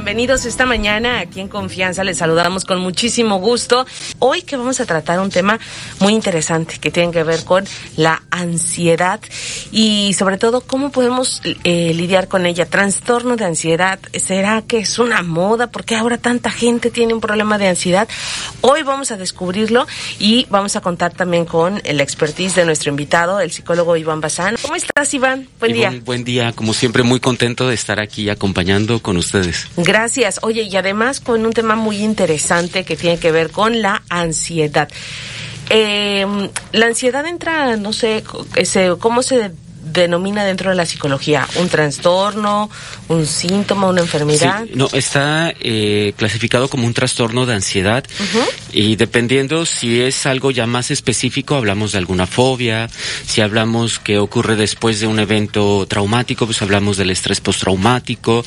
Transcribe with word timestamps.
Bienvenidos 0.00 0.46
esta 0.46 0.64
mañana 0.64 1.20
aquí 1.20 1.40
en 1.40 1.48
Confianza. 1.48 2.04
Les 2.04 2.16
saludamos 2.16 2.64
con 2.64 2.80
muchísimo 2.80 3.36
gusto. 3.36 3.84
Hoy 4.18 4.40
que 4.40 4.56
vamos 4.56 4.80
a 4.80 4.86
tratar 4.86 5.20
un 5.20 5.28
tema 5.28 5.60
muy 5.98 6.14
interesante 6.14 6.78
que 6.80 6.90
tiene 6.90 7.12
que 7.12 7.22
ver 7.22 7.44
con 7.44 7.66
la 7.96 8.22
ansiedad 8.30 9.20
y 9.70 10.14
sobre 10.14 10.38
todo 10.38 10.62
cómo 10.62 10.90
podemos 10.90 11.42
eh, 11.44 11.92
lidiar 11.94 12.28
con 12.28 12.46
ella. 12.46 12.64
Trastorno 12.64 13.36
de 13.36 13.44
ansiedad. 13.44 14.00
¿Será 14.14 14.62
que 14.62 14.78
es 14.78 14.98
una 14.98 15.22
moda? 15.22 15.66
¿Por 15.66 15.84
qué 15.84 15.96
ahora 15.96 16.16
tanta 16.16 16.50
gente 16.50 16.90
tiene 16.90 17.12
un 17.12 17.20
problema 17.20 17.58
de 17.58 17.68
ansiedad? 17.68 18.08
Hoy 18.62 18.82
vamos 18.82 19.10
a 19.10 19.18
descubrirlo 19.18 19.86
y 20.18 20.46
vamos 20.48 20.76
a 20.76 20.80
contar 20.80 21.12
también 21.12 21.44
con 21.44 21.78
el 21.84 22.00
expertise 22.00 22.54
de 22.54 22.64
nuestro 22.64 22.88
invitado, 22.88 23.38
el 23.38 23.52
psicólogo 23.52 23.98
Iván 23.98 24.22
Bazán. 24.22 24.56
¿Cómo 24.62 24.76
estás, 24.76 25.12
Iván? 25.12 25.46
Buen 25.58 25.74
día. 25.74 25.92
Buen 26.06 26.24
día. 26.24 26.52
Como 26.52 26.72
siempre, 26.72 27.02
muy 27.02 27.20
contento 27.20 27.68
de 27.68 27.74
estar 27.74 28.00
aquí 28.00 28.30
acompañando 28.30 29.02
con 29.02 29.18
ustedes. 29.18 29.68
Gracias. 29.76 29.89
Oye, 30.42 30.62
y 30.62 30.76
además 30.76 31.20
con 31.20 31.44
un 31.44 31.52
tema 31.52 31.76
muy 31.76 31.98
interesante 31.98 32.84
que 32.84 32.96
tiene 32.96 33.18
que 33.18 33.32
ver 33.32 33.50
con 33.50 33.82
la 33.82 34.02
ansiedad. 34.08 34.88
Eh, 35.68 36.26
la 36.72 36.86
ansiedad 36.86 37.26
entra, 37.26 37.76
no 37.76 37.92
sé, 37.92 38.24
ese, 38.56 38.94
¿cómo 38.98 39.22
se 39.22 39.52
denomina 39.92 40.44
dentro 40.44 40.70
de 40.70 40.76
la 40.76 40.86
psicología? 40.86 41.46
¿Un 41.56 41.68
trastorno, 41.68 42.70
un 43.08 43.26
síntoma, 43.26 43.88
una 43.88 44.00
enfermedad? 44.00 44.64
no, 44.74 44.88
está 44.92 45.52
eh, 45.60 46.12
clasificado 46.16 46.68
como 46.68 46.86
un 46.86 46.94
trastorno 46.94 47.46
de 47.46 47.54
ansiedad 47.54 48.04
y 48.72 48.96
dependiendo 48.96 49.66
si 49.66 50.00
es 50.00 50.26
algo 50.26 50.50
ya 50.50 50.66
más 50.66 50.90
específico, 50.90 51.56
hablamos 51.56 51.92
de 51.92 51.98
alguna 51.98 52.26
fobia, 52.26 52.88
si 53.26 53.40
hablamos 53.40 53.98
que 53.98 54.18
ocurre 54.18 54.56
después 54.56 55.00
de 55.00 55.06
un 55.06 55.18
evento 55.18 55.86
traumático, 55.86 56.46
pues 56.46 56.62
hablamos 56.62 56.96
del 56.96 57.10
estrés 57.10 57.40
postraumático 57.40 58.44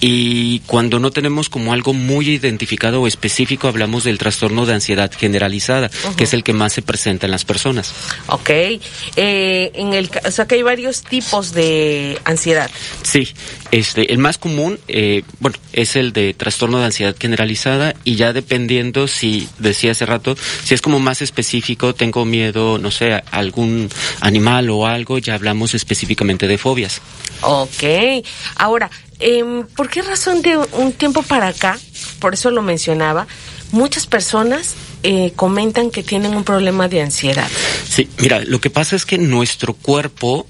y 0.00 0.60
cuando 0.60 0.98
no 0.98 1.10
tenemos 1.10 1.48
como 1.48 1.72
algo 1.72 1.92
muy 1.92 2.28
identificado 2.30 3.02
o 3.02 3.06
específico, 3.06 3.68
hablamos 3.68 4.04
del 4.04 4.18
trastorno 4.18 4.66
de 4.66 4.74
ansiedad 4.74 5.10
generalizada, 5.12 5.90
que 6.16 6.24
es 6.24 6.34
el 6.34 6.44
que 6.44 6.52
más 6.52 6.72
se 6.72 6.82
presenta 6.82 7.26
en 7.26 7.32
las 7.32 7.44
personas. 7.44 7.92
Ok, 8.28 8.50
eh, 8.50 9.70
en 9.74 9.92
el, 9.94 10.10
o 10.24 10.30
sea 10.30 10.46
que 10.46 10.56
hay 10.56 10.62
varios 10.62 10.77
tipos 11.02 11.52
de 11.52 12.20
ansiedad. 12.24 12.70
Sí, 13.02 13.28
este, 13.70 14.12
el 14.12 14.18
más 14.18 14.38
común, 14.38 14.78
eh, 14.88 15.22
bueno, 15.40 15.56
es 15.72 15.96
el 15.96 16.12
de 16.12 16.34
trastorno 16.34 16.78
de 16.78 16.86
ansiedad 16.86 17.14
generalizada 17.18 17.94
y 18.04 18.16
ya 18.16 18.32
dependiendo 18.32 19.08
si, 19.08 19.48
decía 19.58 19.92
hace 19.92 20.06
rato, 20.06 20.36
si 20.64 20.74
es 20.74 20.80
como 20.80 21.00
más 21.00 21.22
específico, 21.22 21.94
tengo 21.94 22.24
miedo, 22.24 22.78
no 22.78 22.90
sé, 22.90 23.12
a 23.12 23.22
algún 23.30 23.88
animal 24.20 24.70
o 24.70 24.86
algo, 24.86 25.18
ya 25.18 25.34
hablamos 25.34 25.74
específicamente 25.74 26.46
de 26.46 26.58
fobias. 26.58 27.00
Ok, 27.42 28.24
ahora, 28.56 28.90
eh, 29.20 29.64
¿por 29.76 29.88
qué 29.88 30.02
razón 30.02 30.42
de 30.42 30.56
un 30.56 30.92
tiempo 30.92 31.22
para 31.22 31.48
acá, 31.48 31.78
por 32.20 32.34
eso 32.34 32.50
lo 32.50 32.62
mencionaba, 32.62 33.26
muchas 33.72 34.06
personas 34.06 34.74
eh, 35.02 35.32
comentan 35.36 35.90
que 35.90 36.02
tienen 36.02 36.34
un 36.34 36.44
problema 36.44 36.88
de 36.88 37.02
ansiedad? 37.02 37.48
Sí, 37.88 38.08
mira, 38.18 38.40
lo 38.40 38.60
que 38.60 38.70
pasa 38.70 38.96
es 38.96 39.04
que 39.04 39.18
nuestro 39.18 39.74
cuerpo 39.74 40.46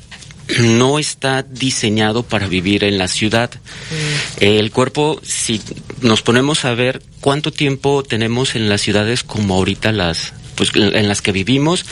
no 0.61 0.99
está 0.99 1.43
diseñado 1.43 2.23
para 2.23 2.47
vivir 2.47 2.85
en 2.85 2.99
la 2.99 3.09
ciudad. 3.09 3.51
Mm. 3.55 4.45
El 4.45 4.71
cuerpo, 4.71 5.21
si 5.23 5.61
nos 6.01 6.23
ponemos 6.23 6.65
a 6.65 6.75
ver 6.75 7.03
cuánto 7.21 7.53
tiempo 7.53 8.03
tenemos 8.03 8.55
en 8.55 8.69
las 8.69 8.81
ciudades 8.81 9.23
como 9.23 9.55
ahorita 9.55 9.93
las 9.93 10.33
pues 10.59 10.73
en 10.75 11.07
las 11.07 11.23
que 11.23 11.31
vivimos, 11.31 11.85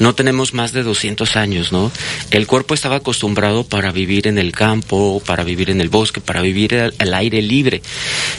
no 0.00 0.16
tenemos 0.16 0.52
más 0.52 0.72
de 0.72 0.82
200 0.82 1.36
años, 1.36 1.70
¿no? 1.70 1.92
El 2.32 2.48
cuerpo 2.48 2.74
estaba 2.74 2.96
acostumbrado 2.96 3.62
para 3.62 3.92
vivir 3.92 4.26
en 4.26 4.36
el 4.36 4.50
campo, 4.50 5.22
para 5.24 5.44
vivir 5.44 5.70
en 5.70 5.80
el 5.80 5.88
bosque, 5.88 6.20
para 6.20 6.42
vivir 6.42 6.74
al, 6.74 7.14
aire 7.14 7.40
libre. 7.40 7.82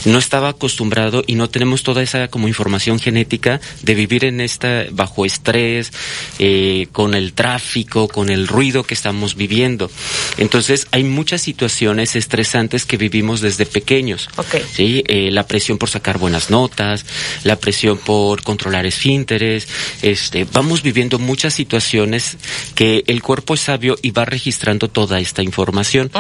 No 0.04 0.20
estaba 0.20 0.50
acostumbrado 0.50 1.24
y 1.26 1.36
no 1.36 1.50
tenemos 1.50 1.84
toda 1.84 2.04
esa 2.04 2.28
como 2.28 2.50
información 2.50 3.00
genética 3.00 3.62
de 3.82 3.96
vivir 3.96 4.26
en 4.26 4.42
esta 4.42 4.86
bajo 4.92 5.26
estrés, 5.26 5.94
eh, 6.40 6.88
con 6.92 7.16
el 7.16 7.32
tráfico, 7.32 8.10
con 8.10 8.30
el 8.30 8.50
ruido 8.50 8.84
que 8.84 8.94
estamos 8.94 9.36
viviendo. 9.36 9.90
Entonces 10.38 10.88
hay 10.92 11.06
muchas 11.06 11.42
situaciones 11.42 12.18
estresantes 12.18 12.86
que 12.86 12.98
vivimos 12.98 13.40
desde 13.40 13.66
pequeños. 13.66 14.28
¿sí? 14.74 15.04
Eh, 15.08 15.32
la 15.32 15.48
presión 15.48 15.78
por 15.78 15.90
sacar 15.90 16.18
buenas 16.18 16.50
notas, 16.50 17.06
la 17.46 17.56
presión 17.56 17.98
por 17.98 18.44
controlar 18.44 18.86
esfínteres, 18.86 19.61
este, 20.02 20.46
vamos 20.52 20.82
viviendo 20.82 21.20
muchas 21.20 21.54
situaciones 21.54 22.38
que 22.76 23.04
el 23.08 23.22
cuerpo 23.22 23.54
es 23.54 23.62
sabio 23.62 23.98
y 24.02 24.12
va 24.12 24.26
registrando 24.26 24.90
toda 24.90 25.20
esta 25.20 25.44
información. 25.44 26.12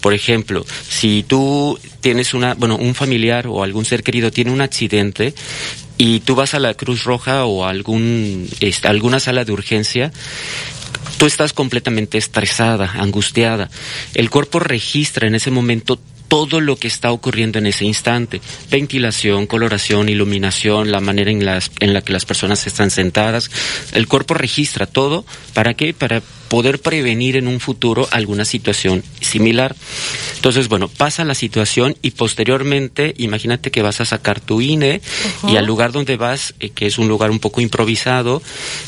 Por 0.00 0.14
ejemplo, 0.14 0.64
si 0.88 1.24
tú 1.26 1.78
tienes 2.00 2.34
una, 2.34 2.54
bueno, 2.54 2.76
un 2.76 2.94
familiar 2.94 3.46
o 3.46 3.62
algún 3.62 3.84
ser 3.84 4.02
querido 4.02 4.30
tiene 4.30 4.50
un 4.50 4.60
accidente, 4.60 5.34
y 5.98 6.20
tú 6.20 6.34
vas 6.34 6.54
a 6.54 6.58
la 6.58 6.74
Cruz 6.74 7.04
Roja 7.04 7.46
o 7.46 7.64
a 7.64 7.70
algún, 7.70 8.48
este, 8.60 8.88
alguna 8.88 9.18
sala 9.18 9.44
de 9.44 9.52
urgencia, 9.52 10.12
tú 11.16 11.26
estás 11.26 11.52
completamente 11.52 12.18
estresada, 12.18 12.92
angustiada. 12.96 13.70
El 14.14 14.30
cuerpo 14.30 14.58
registra 14.58 15.26
en 15.26 15.34
ese 15.34 15.50
momento 15.50 15.98
todo 16.28 16.60
lo 16.60 16.76
que 16.76 16.88
está 16.88 17.12
ocurriendo 17.12 17.58
en 17.58 17.66
ese 17.66 17.84
instante. 17.84 18.40
Ventilación, 18.70 19.46
coloración, 19.46 20.08
iluminación, 20.08 20.90
la 20.90 21.00
manera 21.00 21.30
en, 21.30 21.44
las, 21.44 21.70
en 21.80 21.94
la 21.94 22.02
que 22.02 22.12
las 22.12 22.24
personas 22.24 22.66
están 22.66 22.90
sentadas. 22.90 23.50
El 23.92 24.08
cuerpo 24.08 24.34
registra 24.34 24.86
todo. 24.86 25.24
¿Para 25.54 25.74
qué? 25.74 25.94
Para 25.94 26.22
poder 26.48 26.80
prevenir 26.80 27.36
en 27.36 27.48
un 27.48 27.60
futuro 27.60 28.08
alguna 28.10 28.44
situación 28.44 29.02
similar. 29.20 29.74
Entonces, 30.36 30.68
bueno, 30.68 30.88
pasa 30.88 31.24
la 31.24 31.34
situación 31.34 31.96
y 32.02 32.12
posteriormente, 32.12 33.14
imagínate 33.18 33.70
que 33.70 33.82
vas 33.82 34.00
a 34.00 34.04
sacar 34.04 34.40
tu 34.40 34.60
INE 34.60 35.00
y 35.48 35.56
al 35.56 35.66
lugar 35.66 35.92
donde 35.92 36.16
vas, 36.16 36.54
eh, 36.60 36.70
que 36.70 36.86
es 36.86 36.98
un 36.98 37.08
lugar 37.08 37.30
un 37.30 37.40
poco 37.40 37.60
improvisado, 37.60 38.42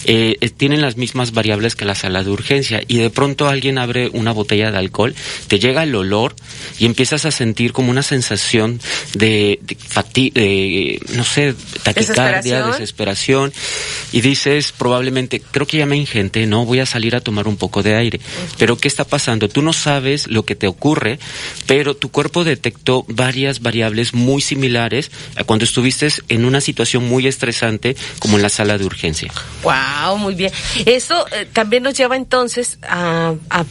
eh, 0.05 0.37
eh, 0.41 0.51
tienen 0.51 0.83
las 0.83 0.97
mismas 0.97 1.33
variables 1.33 1.75
que 1.75 1.85
la 1.85 1.95
sala 1.95 2.23
de 2.23 2.31
urgencia 2.31 2.83
y 2.87 2.99
de 2.99 3.11
pronto 3.11 3.49
alguien 3.49 3.79
abre 3.79 4.09
una 4.13 4.33
botella 4.33 4.71
de 4.71 4.79
alcohol, 4.79 5.15
te 5.49 5.59
llega 5.59 5.83
el 5.83 5.95
olor 5.95 6.37
y 6.79 6.87
empiezas 6.87 7.25
a 7.25 7.31
sentir 7.31 7.73
como 7.73 7.91
una 7.91 8.03
sensación 8.03 8.81
de, 9.15 9.59
de, 9.63 11.01
no 11.15 11.25
sé, 11.25 11.55
taquicardia, 11.83 12.63
desesperación 12.63 13.53
y 14.13 14.21
dices 14.21 14.73
probablemente, 14.73 15.41
creo 15.41 15.67
que 15.67 15.79
ya 15.79 15.87
me 15.87 15.97
ingenté, 15.97 16.47
no 16.47 16.65
voy 16.65 16.81
a 16.81 16.87
salir 16.87 17.17
a 17.17 17.21
tomar 17.21 17.48
un 17.49 17.57
poco 17.57 17.83
de 17.83 17.95
aire. 17.95 18.21
Pero 18.59 18.77
¿qué 18.77 18.89
está 18.89 19.05
pasando? 19.05 19.49
Tú 19.49 19.63
no 19.63 19.73
sabes 19.73 20.27
lo 20.27 20.45
que 20.45 20.55
te 20.55 20.67
ocurre, 20.67 21.19
pero 21.67 21.97
tu 21.97 22.11
cuerpo 22.11 22.45
detectó 22.45 23.05
varias 23.09 23.61
variables 23.61 24.15
muy 24.15 24.41
similares 24.41 25.11
a 25.37 25.45
cuando 25.45 25.65
estuviste 25.65 26.09
en 26.29 26.45
una 26.45 26.61
situación 26.61 27.09
muy 27.09 27.27
estresante 27.27 27.97
como 28.19 28.37
en 28.37 28.43
la 28.43 28.49
sala 28.49 28.79
de 28.79 28.85
urgencia. 28.85 29.33
Wow, 29.63 30.19
muy 30.19 30.35
bien. 30.35 30.53
Eso 30.87 31.27
eh, 31.33 31.49
también 31.53 31.83
nos 31.83 31.95
lleva 31.95 32.17
entonces 32.17 32.79
a, 32.83 33.35
a 33.51 33.65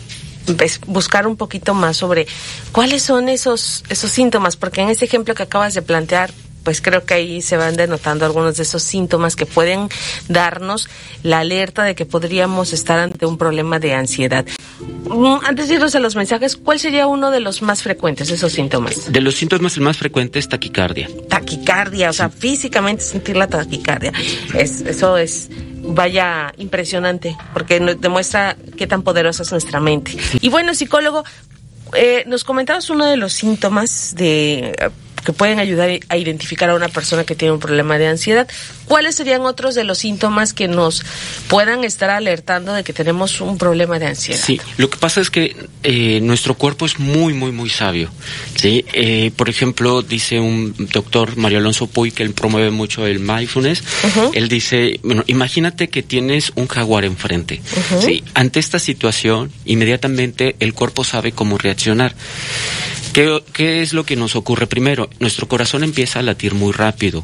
buscar 0.85 1.27
un 1.27 1.35
poquito 1.35 1.73
más 1.73 1.97
sobre 1.97 2.27
cuáles 2.71 3.03
son 3.03 3.29
esos 3.29 3.83
esos 3.89 4.11
síntomas, 4.11 4.55
porque 4.55 4.81
en 4.81 4.89
ese 4.89 5.05
ejemplo 5.05 5.35
que 5.35 5.43
acabas 5.43 5.73
de 5.73 5.81
plantear 5.81 6.31
pues 6.67 6.81
creo 6.81 7.05
que 7.05 7.13
ahí 7.13 7.41
se 7.41 7.55
van 7.55 7.77
denotando 7.77 8.25
algunos 8.25 8.57
de 8.57 8.63
esos 8.63 8.83
síntomas 8.83 9.37
que 9.37 9.45
pueden 9.45 9.87
darnos 10.27 10.89
la 11.23 11.39
alerta 11.39 11.85
de 11.85 11.95
que 11.95 12.05
podríamos 12.05 12.73
estar 12.73 12.99
ante 12.99 13.25
un 13.25 13.37
problema 13.37 13.79
de 13.79 13.93
ansiedad. 13.93 14.45
Mm, 14.81 15.45
antes 15.45 15.69
de 15.69 15.75
irnos 15.75 15.95
a 15.95 16.01
los 16.01 16.17
mensajes, 16.17 16.57
¿cuál 16.57 16.77
sería 16.77 17.07
uno 17.07 17.31
de 17.31 17.39
los 17.39 17.61
más 17.61 17.83
frecuentes, 17.83 18.29
esos 18.31 18.51
síntomas? 18.51 19.09
De 19.09 19.21
los 19.21 19.35
síntomas 19.35 19.77
el 19.77 19.83
más 19.83 19.95
frecuente 19.95 20.39
es 20.39 20.49
taquicardia. 20.49 21.07
Taquicardia, 21.29 22.09
o 22.09 22.13
sea, 22.13 22.27
físicamente 22.27 23.01
sentir 23.01 23.37
la 23.37 23.47
taquicardia. 23.47 24.11
Es, 24.53 24.81
eso 24.81 25.15
es 25.15 25.47
vaya 25.83 26.53
impresionante, 26.57 27.37
porque 27.53 27.79
nos 27.79 28.01
demuestra 28.01 28.57
qué 28.75 28.87
tan 28.87 29.03
poderosa 29.03 29.43
es 29.43 29.51
nuestra 29.53 29.79
mente. 29.79 30.17
Y 30.41 30.49
bueno, 30.49 30.73
psicólogo, 30.73 31.23
eh, 31.93 32.25
nos 32.27 32.43
comentabas 32.43 32.89
uno 32.89 33.05
de 33.05 33.15
los 33.15 33.31
síntomas 33.31 34.15
de 34.17 34.75
que 35.25 35.33
pueden 35.33 35.59
ayudar 35.59 35.89
a 36.09 36.17
identificar 36.17 36.69
a 36.69 36.75
una 36.75 36.89
persona 36.89 37.23
que 37.23 37.35
tiene 37.35 37.53
un 37.53 37.59
problema 37.59 37.97
de 37.97 38.07
ansiedad. 38.07 38.47
¿Cuáles 38.87 39.15
serían 39.15 39.41
otros 39.41 39.75
de 39.75 39.83
los 39.83 39.99
síntomas 39.99 40.53
que 40.53 40.67
nos 40.67 41.03
puedan 41.47 41.83
estar 41.83 42.09
alertando 42.09 42.73
de 42.73 42.83
que 42.83 42.93
tenemos 42.93 43.41
un 43.41 43.57
problema 43.57 43.99
de 43.99 44.07
ansiedad? 44.07 44.39
Sí, 44.41 44.59
lo 44.77 44.89
que 44.89 44.97
pasa 44.97 45.21
es 45.21 45.29
que 45.29 45.55
eh, 45.83 46.19
nuestro 46.21 46.53
cuerpo 46.55 46.85
es 46.85 46.99
muy, 46.99 47.33
muy, 47.33 47.51
muy 47.51 47.69
sabio. 47.69 48.09
¿sí? 48.55 48.85
Eh, 48.93 49.31
por 49.35 49.49
ejemplo, 49.49 50.01
dice 50.01 50.39
un 50.39 50.73
doctor, 50.91 51.35
Mario 51.37 51.59
Alonso 51.59 51.87
Puy, 51.87 52.11
que 52.11 52.23
él 52.23 52.33
promueve 52.33 52.71
mucho 52.71 53.05
el 53.05 53.19
mindfulness, 53.19 53.83
él 54.33 54.47
dice, 54.47 54.99
bueno, 55.03 55.23
imagínate 55.27 55.89
que 55.89 56.03
tienes 56.03 56.51
un 56.55 56.67
jaguar 56.67 57.05
enfrente. 57.05 57.61
¿sí? 57.99 58.23
Ante 58.33 58.59
esta 58.59 58.79
situación, 58.79 59.51
inmediatamente 59.65 60.55
el 60.59 60.73
cuerpo 60.73 61.03
sabe 61.03 61.31
cómo 61.33 61.57
reaccionar. 61.57 62.15
¿Qué, 63.13 63.41
¿Qué 63.51 63.81
es 63.81 63.93
lo 63.93 64.05
que 64.05 64.15
nos 64.15 64.35
ocurre 64.35 64.67
primero? 64.67 65.09
Nuestro 65.19 65.47
corazón 65.47 65.83
empieza 65.83 66.19
a 66.19 66.21
latir 66.21 66.53
muy 66.53 66.71
rápido. 66.71 67.23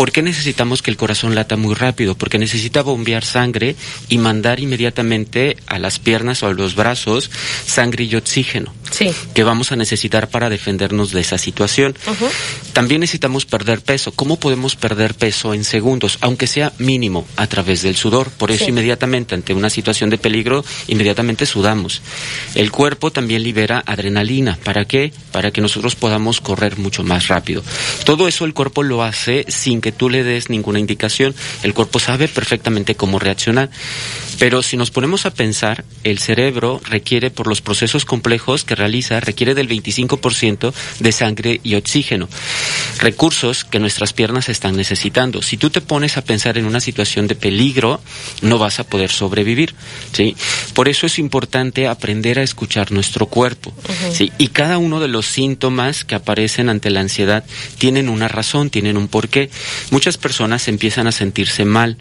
¿Por 0.00 0.12
qué 0.12 0.22
necesitamos 0.22 0.80
que 0.80 0.90
el 0.90 0.96
corazón 0.96 1.34
lata 1.34 1.58
muy 1.58 1.74
rápido? 1.74 2.14
Porque 2.14 2.38
necesita 2.38 2.80
bombear 2.80 3.22
sangre 3.22 3.76
y 4.08 4.16
mandar 4.16 4.58
inmediatamente 4.58 5.58
a 5.66 5.78
las 5.78 5.98
piernas 5.98 6.42
o 6.42 6.46
a 6.46 6.54
los 6.54 6.74
brazos 6.74 7.30
sangre 7.66 8.04
y 8.04 8.14
oxígeno. 8.16 8.72
Sí. 8.90 9.12
que 9.34 9.44
vamos 9.44 9.70
a 9.70 9.76
necesitar 9.76 10.28
para 10.30 10.50
defendernos 10.50 11.12
de 11.12 11.20
esa 11.20 11.38
situación. 11.38 11.94
También 12.72 13.00
necesitamos 13.00 13.46
perder 13.46 13.82
peso. 13.82 14.10
¿Cómo 14.10 14.40
podemos 14.40 14.74
perder 14.74 15.14
peso 15.14 15.54
en 15.54 15.62
segundos, 15.62 16.18
aunque 16.20 16.48
sea 16.48 16.72
mínimo, 16.78 17.24
a 17.36 17.46
través 17.46 17.82
del 17.82 17.94
sudor? 17.94 18.30
Por 18.30 18.50
eso 18.50 18.64
Sí. 18.64 18.70
inmediatamente 18.70 19.36
ante 19.36 19.54
una 19.54 19.70
situación 19.70 20.10
de 20.10 20.18
peligro, 20.18 20.64
inmediatamente 20.88 21.46
sudamos. 21.46 22.02
El 22.56 22.72
cuerpo 22.72 23.12
también 23.12 23.44
libera 23.44 23.82
adrenalina. 23.86 24.58
¿Para 24.64 24.84
qué? 24.86 25.12
Para 25.30 25.52
que 25.52 25.60
nosotros 25.60 25.94
podamos 25.94 26.40
correr 26.40 26.76
mucho 26.76 27.04
más 27.04 27.28
rápido. 27.28 27.62
Todo 28.04 28.26
eso 28.26 28.44
el 28.44 28.54
cuerpo 28.54 28.82
lo 28.82 29.04
hace 29.04 29.44
sin 29.48 29.80
que 29.80 29.89
tú 29.92 30.08
le 30.08 30.24
des 30.24 30.50
ninguna 30.50 30.78
indicación. 30.78 31.34
El 31.62 31.74
cuerpo 31.74 31.98
sabe 31.98 32.28
perfectamente 32.28 32.94
cómo 32.94 33.18
reaccionar. 33.18 33.70
Pero 34.38 34.62
si 34.62 34.76
nos 34.76 34.90
ponemos 34.90 35.26
a 35.26 35.34
pensar, 35.34 35.84
el 36.02 36.18
cerebro 36.18 36.80
requiere, 36.84 37.30
por 37.30 37.46
los 37.46 37.60
procesos 37.60 38.04
complejos 38.04 38.64
que 38.64 38.74
realiza, 38.74 39.20
requiere 39.20 39.54
del 39.54 39.68
25% 39.68 40.72
de 40.98 41.12
sangre 41.12 41.60
y 41.62 41.74
oxígeno. 41.74 42.28
Recursos 42.98 43.64
que 43.64 43.78
nuestras 43.78 44.12
piernas 44.12 44.48
están 44.48 44.76
necesitando. 44.76 45.42
Si 45.42 45.56
tú 45.56 45.70
te 45.70 45.80
pones 45.80 46.16
a 46.16 46.24
pensar 46.24 46.56
en 46.56 46.64
una 46.64 46.80
situación 46.80 47.26
de 47.26 47.34
peligro, 47.34 48.00
no 48.42 48.58
vas 48.58 48.80
a 48.80 48.84
poder 48.84 49.10
sobrevivir. 49.10 49.74
¿sí? 50.12 50.36
Por 50.74 50.88
eso 50.88 51.06
es 51.06 51.18
importante 51.18 51.86
aprender 51.86 52.38
a 52.38 52.42
escuchar 52.42 52.92
nuestro 52.92 53.26
cuerpo. 53.26 53.74
¿sí? 54.12 54.32
Y 54.38 54.48
cada 54.48 54.78
uno 54.78 55.00
de 55.00 55.08
los 55.08 55.26
síntomas 55.26 56.04
que 56.04 56.14
aparecen 56.14 56.68
ante 56.68 56.90
la 56.90 57.00
ansiedad 57.00 57.44
tienen 57.78 58.08
una 58.08 58.28
razón, 58.28 58.70
tienen 58.70 58.96
un 58.96 59.08
porqué. 59.08 59.50
Muchas 59.90 60.16
personas 60.16 60.68
empiezan 60.68 61.06
a 61.06 61.12
sentirse 61.12 61.64
mal. 61.64 61.96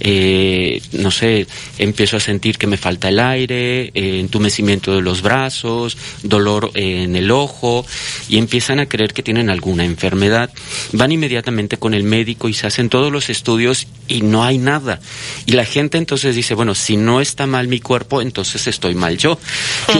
Eh, 0.00 0.82
no 0.92 1.10
sé, 1.10 1.46
empiezo 1.78 2.16
a 2.16 2.20
sentir 2.20 2.58
que 2.58 2.66
me 2.66 2.76
falta 2.76 3.08
el 3.08 3.20
aire, 3.20 3.90
eh, 3.94 4.20
entumecimiento 4.20 4.94
de 4.94 5.02
los 5.02 5.22
brazos, 5.22 5.96
dolor 6.22 6.70
eh, 6.74 7.04
en 7.04 7.16
el 7.16 7.30
ojo, 7.30 7.86
y 8.28 8.38
empiezan 8.38 8.80
a 8.80 8.86
creer 8.86 9.12
que 9.12 9.22
tienen 9.22 9.50
alguna 9.50 9.84
enfermedad. 9.84 10.50
Van 10.92 11.12
inmediatamente 11.12 11.76
con 11.76 11.94
el 11.94 12.04
médico 12.04 12.48
y 12.48 12.54
se 12.54 12.66
hacen 12.66 12.88
todos 12.88 13.10
los 13.10 13.30
estudios 13.30 13.86
y 14.08 14.22
no 14.22 14.44
hay 14.44 14.58
nada. 14.58 15.00
Y 15.46 15.52
la 15.52 15.64
gente 15.64 15.98
entonces 15.98 16.36
dice, 16.36 16.54
bueno, 16.54 16.74
si 16.74 16.96
no 16.96 17.20
está 17.20 17.46
mal 17.46 17.68
mi 17.68 17.80
cuerpo, 17.80 18.20
entonces 18.20 18.66
estoy 18.66 18.94
mal 18.94 19.16
yo. 19.16 19.38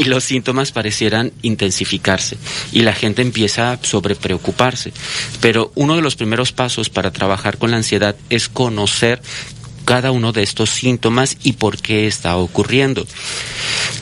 Y 0.00 0.04
los 0.04 0.24
síntomas 0.24 0.72
parecieran 0.72 1.32
intensificarse. 1.42 2.36
Y 2.72 2.82
la 2.82 2.92
gente 2.92 3.22
empieza 3.22 3.72
a 3.72 3.78
sobrepreocuparse. 3.82 4.92
Pero 5.40 5.72
uno 5.74 5.96
de 5.96 6.02
los 6.02 6.16
primeros 6.16 6.52
pasos 6.52 6.90
para 6.90 7.03
trabajar 7.12 7.58
con 7.58 7.70
la 7.70 7.76
ansiedad 7.78 8.16
es 8.30 8.48
conocer 8.48 9.20
cada 9.84 10.12
uno 10.12 10.32
de 10.32 10.42
estos 10.42 10.70
síntomas 10.70 11.36
y 11.42 11.52
por 11.52 11.76
qué 11.76 12.06
está 12.06 12.36
ocurriendo. 12.38 13.06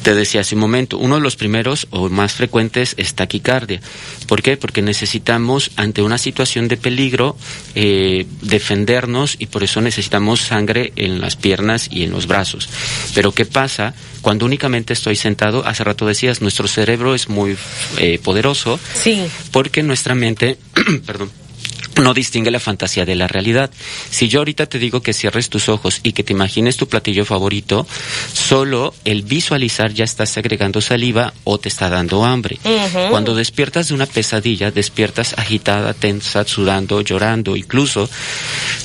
Te 0.05 0.15
decía 0.15 0.43
hace 0.43 0.55
un 0.55 0.61
momento, 0.61 0.97
uno 0.97 1.17
de 1.17 1.21
los 1.21 1.35
primeros 1.35 1.89
o 1.91 2.09
más 2.09 2.35
frecuentes 2.35 2.95
es 2.99 3.15
taquicardia. 3.15 3.81
¿Por 4.29 4.43
qué? 4.43 4.57
Porque 4.57 4.81
necesitamos, 4.81 5.73
ante 5.75 6.03
una 6.03 6.19
situación 6.19 6.69
de 6.69 6.77
peligro, 6.77 7.37
eh, 7.75 8.27
defendernos 8.43 9.35
y 9.41 9.47
por 9.47 9.65
eso 9.65 9.81
necesitamos 9.81 10.41
sangre 10.41 10.93
en 10.95 11.21
las 11.21 11.35
piernas 11.35 11.89
y 11.91 12.05
en 12.05 12.13
los 12.13 12.29
brazos. 12.29 12.69
Pero 13.15 13.33
¿qué 13.33 13.45
pasa 13.45 13.93
cuando 14.21 14.47
únicamente 14.47 14.93
estoy 14.93 15.17
sentado? 15.17 15.67
Hace 15.67 15.83
rato 15.83 16.07
decías, 16.07 16.41
nuestro 16.43 16.69
cerebro 16.69 17.17
es 17.17 17.29
muy 17.29 17.57
eh, 17.99 18.21
poderoso 18.23 18.79
Sí. 18.95 19.25
porque 19.51 19.83
nuestra 19.83 20.15
mente, 20.15 20.59
perdón, 21.07 21.31
no 22.01 22.15
distingue 22.15 22.51
la 22.51 22.61
fantasía 22.61 23.05
de 23.05 23.15
la 23.15 23.29
realidad. 23.29 23.71
Si 24.11 24.29
yo 24.29 24.41
ahorita 24.41 24.67
te 24.67 24.79
digo 24.79 25.03
que 25.03 25.13
cierres 25.13 25.49
tus 25.49 25.69
ojos 25.69 26.01
y 26.03 26.13
que 26.13 26.23
te 26.23 26.33
imagines 26.33 26.77
tu 26.77 26.89
platillo 26.89 27.25
favorito, 27.25 27.87
solo 28.33 28.95
el 29.05 29.23
visualizar 29.23 29.93
ya 29.93 30.05
estás 30.05 30.37
agregando 30.37 30.81
saliva 30.81 31.33
o 31.45 31.59
te 31.59 31.69
está 31.69 31.89
dando 31.89 32.25
hambre. 32.25 32.59
Cuando 33.11 33.35
despiertas 33.35 33.89
de 33.89 33.95
una 33.95 34.07
pesadilla, 34.07 34.71
despiertas 34.71 35.35
agitada, 35.39 35.95
tensa, 35.95 36.45
sudando, 36.45 37.01
llorando, 37.01 37.57
incluso 37.57 38.09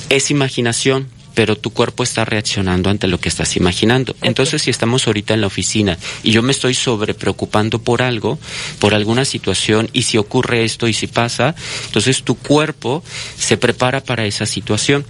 es 0.08 0.30
imaginación 0.30 1.17
pero 1.38 1.54
tu 1.54 1.70
cuerpo 1.70 2.02
está 2.02 2.24
reaccionando 2.24 2.90
ante 2.90 3.06
lo 3.06 3.20
que 3.20 3.28
estás 3.28 3.54
imaginando. 3.56 4.16
Entonces, 4.22 4.60
si 4.60 4.70
estamos 4.70 5.06
ahorita 5.06 5.34
en 5.34 5.40
la 5.40 5.46
oficina 5.46 5.96
y 6.24 6.32
yo 6.32 6.42
me 6.42 6.50
estoy 6.50 6.74
sobre 6.74 7.14
preocupando 7.14 7.78
por 7.78 8.02
algo, 8.02 8.40
por 8.80 8.92
alguna 8.92 9.24
situación, 9.24 9.88
y 9.92 10.02
si 10.02 10.18
ocurre 10.18 10.64
esto 10.64 10.88
y 10.88 10.92
si 10.92 11.06
pasa, 11.06 11.54
entonces 11.86 12.24
tu 12.24 12.34
cuerpo 12.34 13.04
se 13.38 13.56
prepara 13.56 14.00
para 14.02 14.26
esa 14.26 14.46
situación. 14.46 15.06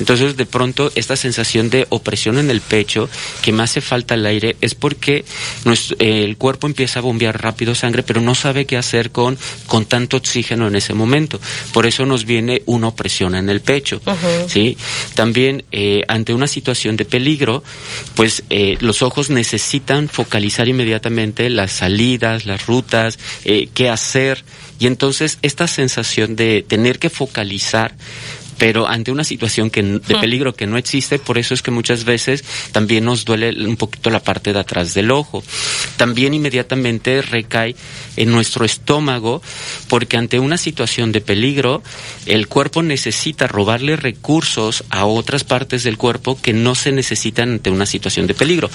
Entonces, 0.00 0.38
de 0.38 0.46
pronto, 0.46 0.90
esta 0.94 1.14
sensación 1.14 1.68
de 1.68 1.86
opresión 1.90 2.38
en 2.38 2.48
el 2.50 2.62
pecho, 2.62 3.10
que 3.42 3.52
me 3.52 3.62
hace 3.62 3.82
falta 3.82 4.14
el 4.14 4.24
aire, 4.24 4.56
es 4.62 4.74
porque 4.74 5.26
nuestro- 5.66 5.98
eh, 6.00 6.24
el 6.24 6.38
cuerpo 6.38 6.66
empieza 6.68 7.00
a 7.00 7.02
bombear 7.02 7.42
rápido 7.42 7.74
sangre, 7.74 8.02
pero 8.02 8.22
no 8.22 8.34
sabe 8.34 8.64
qué 8.64 8.78
hacer 8.78 9.10
con, 9.10 9.36
con 9.66 9.84
tanto 9.84 10.16
oxígeno 10.16 10.68
en 10.68 10.76
ese 10.76 10.94
momento. 10.94 11.38
Por 11.74 11.84
eso 11.84 12.06
nos 12.06 12.24
viene 12.24 12.62
una 12.64 12.88
opresión 12.88 13.34
en 13.34 13.50
el 13.50 13.60
pecho. 13.60 14.00
¿sí? 14.48 14.78
También 15.14 15.65
eh, 15.72 16.02
ante 16.08 16.32
una 16.32 16.46
situación 16.46 16.96
de 16.96 17.04
peligro, 17.04 17.64
pues 18.14 18.44
eh, 18.50 18.78
los 18.80 19.02
ojos 19.02 19.30
necesitan 19.30 20.08
focalizar 20.08 20.68
inmediatamente 20.68 21.50
las 21.50 21.72
salidas, 21.72 22.46
las 22.46 22.66
rutas, 22.66 23.18
eh, 23.44 23.68
qué 23.74 23.88
hacer. 23.88 24.44
Y 24.78 24.86
entonces 24.86 25.38
esta 25.42 25.66
sensación 25.66 26.36
de 26.36 26.64
tener 26.66 26.98
que 26.98 27.10
focalizar 27.10 27.94
pero 28.58 28.88
ante 28.88 29.12
una 29.12 29.24
situación 29.24 29.70
que, 29.70 29.82
de 29.82 30.14
peligro 30.18 30.54
que 30.54 30.66
no 30.66 30.78
existe, 30.78 31.18
por 31.18 31.38
eso 31.38 31.54
es 31.54 31.62
que 31.62 31.70
muchas 31.70 32.04
veces 32.04 32.44
también 32.72 33.04
nos 33.04 33.24
duele 33.24 33.50
un 33.66 33.76
poquito 33.76 34.10
la 34.10 34.20
parte 34.20 34.52
de 34.52 34.60
atrás 34.60 34.94
del 34.94 35.10
ojo. 35.10 35.42
También 35.96 36.34
inmediatamente 36.34 37.22
recae 37.22 37.74
en 38.16 38.30
nuestro 38.30 38.64
estómago, 38.64 39.42
porque 39.88 40.16
ante 40.16 40.38
una 40.38 40.58
situación 40.58 41.12
de 41.12 41.20
peligro, 41.20 41.82
el 42.26 42.48
cuerpo 42.48 42.82
necesita 42.82 43.46
robarle 43.46 43.96
recursos 43.96 44.84
a 44.90 45.04
otras 45.06 45.44
partes 45.44 45.82
del 45.82 45.98
cuerpo 45.98 46.38
que 46.40 46.52
no 46.52 46.74
se 46.74 46.92
necesitan 46.92 47.52
ante 47.52 47.70
una 47.70 47.86
situación 47.86 48.26
de 48.26 48.34
peligro. 48.34 48.70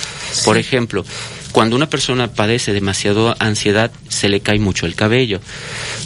Por 0.45 0.57
ejemplo, 0.57 1.05
cuando 1.51 1.75
una 1.75 1.89
persona 1.89 2.31
padece 2.33 2.73
demasiado 2.73 3.35
ansiedad, 3.39 3.91
se 4.07 4.29
le 4.29 4.39
cae 4.39 4.59
mucho 4.59 4.85
el 4.85 4.95
cabello. 4.95 5.41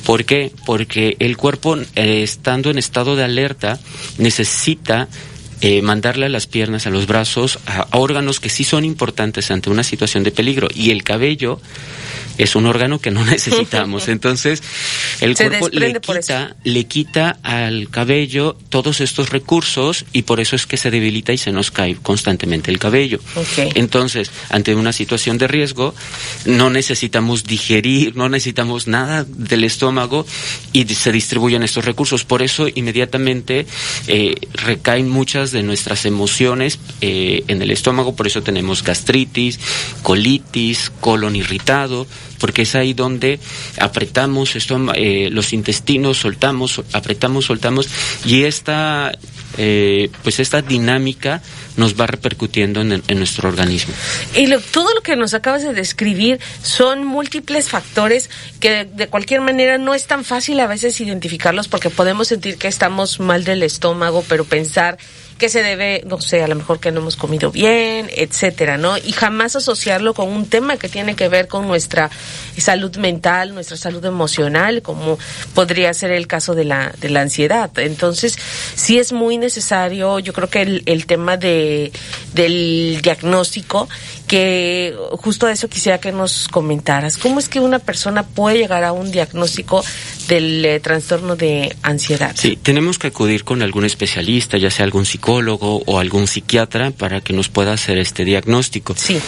¿Por 0.05 0.25
qué? 0.25 0.51
Porque 0.65 1.15
el 1.19 1.37
cuerpo, 1.37 1.77
eh, 1.77 2.23
estando 2.23 2.69
en 2.71 2.77
estado 2.77 3.15
de 3.15 3.23
alerta, 3.23 3.79
necesita 4.17 5.07
eh, 5.61 5.81
mandarle 5.81 6.25
a 6.25 6.29
las 6.29 6.47
piernas, 6.47 6.87
a 6.87 6.89
los 6.89 7.07
brazos, 7.07 7.59
a, 7.65 7.87
a 7.89 7.97
órganos 7.97 8.39
que 8.39 8.49
sí 8.49 8.63
son 8.63 8.85
importantes 8.85 9.51
ante 9.51 9.69
una 9.69 9.83
situación 9.83 10.23
de 10.23 10.31
peligro. 10.31 10.67
Y 10.73 10.91
el 10.91 11.03
cabello 11.03 11.59
es 12.37 12.55
un 12.55 12.65
órgano 12.65 12.99
que 12.99 13.11
no 13.11 13.25
necesitamos. 13.25 14.07
Entonces, 14.07 14.61
el 15.21 15.35
Se 15.35 15.47
cuerpo 15.47 15.69
le 15.69 15.99
quita, 15.99 16.55
le 16.63 16.83
quita 16.85 17.37
al 17.43 17.89
cabello 17.89 18.57
todos 18.69 19.01
estos 19.01 19.29
recursos 19.29 20.05
y 20.13 20.23
por 20.23 20.39
eso 20.39 20.55
es 20.55 20.65
que 20.65 20.77
se 20.77 20.91
debilita 20.91 21.33
y 21.33 21.37
se 21.37 21.51
nos 21.51 21.71
cae 21.71 21.95
constantemente 21.95 22.71
el 22.71 22.79
cabello. 22.79 23.19
Entonces, 23.75 24.31
ante 24.49 24.75
una 24.75 24.93
situación 24.93 25.37
de 25.37 25.47
riesgo, 25.47 25.93
no 26.45 26.69
necesitamos 26.69 27.43
digerir, 27.43 28.15
no 28.15 28.29
necesitamos 28.29 28.87
nada 28.87 29.25
del 29.27 29.63
estómago 29.63 30.25
y 30.73 30.85
se 30.85 31.11
distribuyen 31.11 31.63
estos 31.63 31.85
recursos. 31.85 32.23
Por 32.23 32.41
eso, 32.41 32.67
inmediatamente 32.73 33.65
eh, 34.07 34.35
recaen 34.53 35.09
muchas 35.09 35.51
de 35.55 35.63
nuestras 35.63 36.05
emociones 36.05 36.79
eh, 37.01 37.43
en 37.47 37.61
el 37.61 37.71
estómago. 37.71 38.15
Por 38.15 38.27
eso 38.27 38.43
tenemos 38.43 38.83
gastritis, 38.83 39.59
colitis, 40.03 40.91
colon 40.99 41.35
irritado, 41.35 42.05
porque 42.39 42.63
es 42.63 42.75
ahí 42.75 42.93
donde 42.93 43.39
apretamos 43.79 44.55
estoma- 44.55 44.93
eh, 44.95 45.29
los 45.31 45.53
intestinos, 45.53 46.17
soltamos, 46.17 46.71
sol- 46.73 46.85
apretamos, 46.93 47.45
soltamos, 47.45 47.87
y 48.25 48.43
esta, 48.43 49.11
eh, 49.57 50.09
pues 50.23 50.39
esta 50.39 50.61
dinámica 50.61 51.41
nos 51.77 51.99
va 51.99 52.07
repercutiendo 52.07 52.81
en 52.81 53.03
nuestro 53.17 53.49
organismo. 53.49 53.93
Y 54.35 54.47
lo- 54.47 54.61
todo 54.61 54.93
lo 54.93 55.01
que 55.01 55.15
nos 55.17 55.33
acabas 55.33 55.63
de 55.63 55.73
describir 55.73 56.39
son 56.63 57.05
múltiples 57.05 57.67
factores 57.69 58.29
que 58.61 58.69
de, 58.69 58.85
de 58.85 59.07
cualquier 59.07 59.41
manera 59.41 59.77
no 59.77 59.93
es 59.93 60.07
tan 60.07 60.23
fácil 60.23 60.59
a 60.61 60.67
veces 60.67 60.99
identificarlos 61.01 61.67
porque 61.67 61.89
podemos 61.89 62.29
sentir 62.29 62.57
que 62.57 62.67
estamos 62.69 63.19
mal 63.19 63.43
del 63.43 63.61
estómago, 63.63 64.23
pero 64.29 64.45
pensar 64.45 64.97
que 65.37 65.49
se 65.49 65.61
debe, 65.61 66.01
no 66.07 66.21
sé, 66.21 66.41
a 66.43 66.47
lo 66.47 66.55
mejor 66.55 66.79
que 66.79 66.93
no 66.93 67.01
hemos 67.01 67.17
comido 67.17 67.51
bien, 67.51 68.09
etcétera, 68.15 68.77
¿no? 68.77 68.97
Y 68.97 69.11
jamás 69.11 69.57
asociarlo 69.57 70.13
con 70.13 70.29
un 70.29 70.45
tema 70.45 70.77
que 70.77 70.87
tiene 70.87 71.13
que 71.17 71.27
ver 71.27 71.49
con 71.49 71.67
nuestra 71.67 72.09
salud 72.57 72.95
mental, 72.97 73.53
nuestra 73.53 73.77
salud 73.77 74.03
emocional, 74.05 74.81
como 74.81 75.17
podría 75.53 75.93
ser 75.93 76.11
el 76.11 76.27
caso 76.27 76.55
de 76.55 76.65
la, 76.65 76.93
de 76.99 77.09
la 77.09 77.21
ansiedad. 77.21 77.69
Entonces, 77.77 78.37
sí 78.75 78.99
es 78.99 79.11
muy 79.11 79.37
necesario, 79.37 80.19
yo 80.19 80.33
creo 80.33 80.49
que 80.49 80.61
el, 80.61 80.83
el 80.85 81.05
tema 81.05 81.37
de, 81.37 81.91
del 82.33 82.99
diagnóstico 83.01 83.87
que 84.25 84.95
justo 85.13 85.47
eso 85.47 85.67
quisiera 85.69 85.99
que 85.99 86.11
nos 86.11 86.47
comentaras. 86.47 87.17
¿Cómo 87.17 87.39
es 87.39 87.49
que 87.49 87.59
una 87.59 87.79
persona 87.79 88.23
puede 88.23 88.57
llegar 88.57 88.83
a 88.83 88.91
un 88.91 89.11
diagnóstico 89.11 89.83
del 90.27 90.65
eh, 90.65 90.79
trastorno 90.79 91.35
de 91.35 91.75
ansiedad? 91.81 92.35
Sí, 92.35 92.57
tenemos 92.61 92.97
que 92.97 93.07
acudir 93.07 93.43
con 93.43 93.61
algún 93.61 93.85
especialista, 93.85 94.57
ya 94.57 94.71
sea 94.71 94.85
algún 94.85 95.05
psicólogo 95.05 95.83
o 95.85 95.99
algún 95.99 96.27
psiquiatra, 96.27 96.91
para 96.91 97.21
que 97.21 97.33
nos 97.33 97.49
pueda 97.49 97.73
hacer 97.73 97.97
este 97.97 98.25
diagnóstico. 98.25 98.95
Sí. 98.97 99.19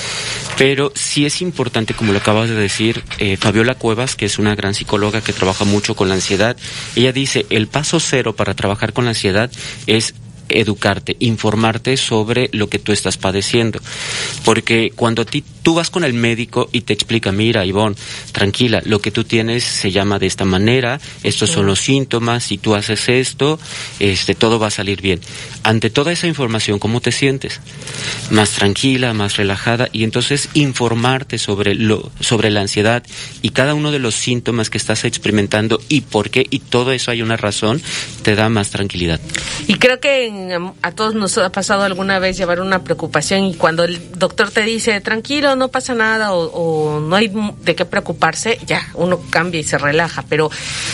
Pero 0.58 0.92
sí 0.96 1.26
es 1.26 1.42
importante, 1.42 1.94
como 1.94 2.14
lo 2.14 2.20
acabas 2.20 2.50
de 2.50 2.56
decir, 2.56 3.04
eh, 3.20 3.38
Fabiola 3.38 3.76
Cuevas, 3.76 4.16
que 4.16 4.26
es 4.26 4.40
una 4.40 4.56
gran 4.56 4.74
psicóloga 4.74 5.22
que 5.22 5.34
trabaja 5.34 5.66
mucho 5.66 5.96
con 5.96 6.10
la 6.10 6.16
ansiedad, 6.16 6.58
ella 6.96 7.12
dice, 7.12 7.46
el 7.50 7.68
paso 7.68 8.00
cero 8.00 8.36
para 8.36 8.56
trabajar 8.56 8.94
con 8.94 9.06
la 9.06 9.12
ansiedad 9.12 9.52
es 9.86 10.14
educarte, 10.50 11.16
informarte 11.20 11.98
sobre 11.98 12.50
lo 12.54 12.70
que 12.70 12.80
tú 12.80 12.92
estás 12.92 13.18
padeciendo. 13.18 13.80
Porque 14.46 14.92
cuando 14.96 15.26
ti, 15.26 15.44
tú 15.64 15.76
vas 15.76 15.90
con 15.90 16.04
el 16.04 16.14
médico 16.14 16.70
y 16.72 16.82
te 16.82 16.94
explica, 16.94 17.32
mira, 17.32 17.66
Ivonne, 17.66 17.96
tranquila, 18.32 18.82
lo 18.86 19.00
que 19.00 19.12
tú 19.12 19.24
tienes 19.24 19.64
se 19.64 19.92
llama 19.92 20.20
de 20.20 20.28
esta 20.28 20.46
manera, 20.46 21.00
estos 21.24 21.50
son 21.50 21.66
los 21.66 21.80
síntomas, 21.80 22.46
si 22.46 22.58
tú 22.58 22.76
haces 22.76 23.10
esto, 23.10 23.60
este, 24.00 24.36
todo 24.36 24.60
va 24.60 24.68
a 24.68 24.72
salir 24.72 25.02
bien. 25.02 25.20
Ante 25.64 25.90
toda 25.90 26.12
esa 26.12 26.28
información, 26.28 26.80
¿cómo 26.80 27.02
te 27.02 27.12
sientes? 27.12 27.60
Más 28.32 28.52
tranquila, 28.52 29.14
más 29.14 29.38
relajada, 29.38 29.90
y 29.92 30.04
entonces 30.04 30.50
informarte 30.54 31.38
sobre 31.38 31.76
lo, 31.76 32.12
sobre 32.20 32.50
la 32.50 32.62
ansiedad 32.62 33.04
y 33.42 33.50
cada 33.50 33.74
uno 33.74 33.92
de 33.92 34.00
los 34.00 34.16
síntomas 34.16 34.70
que 34.70 34.78
estás 34.78 35.04
experimentando 35.04 35.82
y 35.90 36.02
por 36.02 36.30
qué, 36.30 36.46
y 36.50 36.60
todo 36.60 36.92
eso 36.92 37.12
hay 37.12 37.22
una 37.22 37.38
razón, 37.38 37.82
te 38.24 38.36
da 38.36 38.50
más 38.50 38.70
tranquilidad. 38.70 39.20
Y 39.68 39.76
creo 39.76 40.00
que 40.00 40.58
a 40.82 40.92
todos 40.94 41.14
nos 41.14 41.38
ha 41.38 41.52
pasado 41.52 41.84
alguna 41.84 42.20
vez 42.20 42.38
llevar 42.38 42.62
una 42.62 42.84
preocupación 42.86 43.44
y 43.44 43.54
cuando 43.54 43.84
el 43.84 44.18
doctor 44.18 44.50
te 44.50 44.62
dice, 44.62 45.02
tranquilo, 45.02 45.58
no 45.58 45.68
pasa 45.68 45.94
nada 45.94 46.32
o, 46.34 47.02
no 47.02 47.16
hay 47.16 47.30
de 47.62 47.76
qué 47.76 47.84
preocuparse, 47.84 48.60
ya, 48.66 48.88
uno 48.94 49.20
cambia 49.30 49.60
y 49.60 49.64
se 49.64 49.78
relaja. 49.78 50.24
Pero 50.30 50.50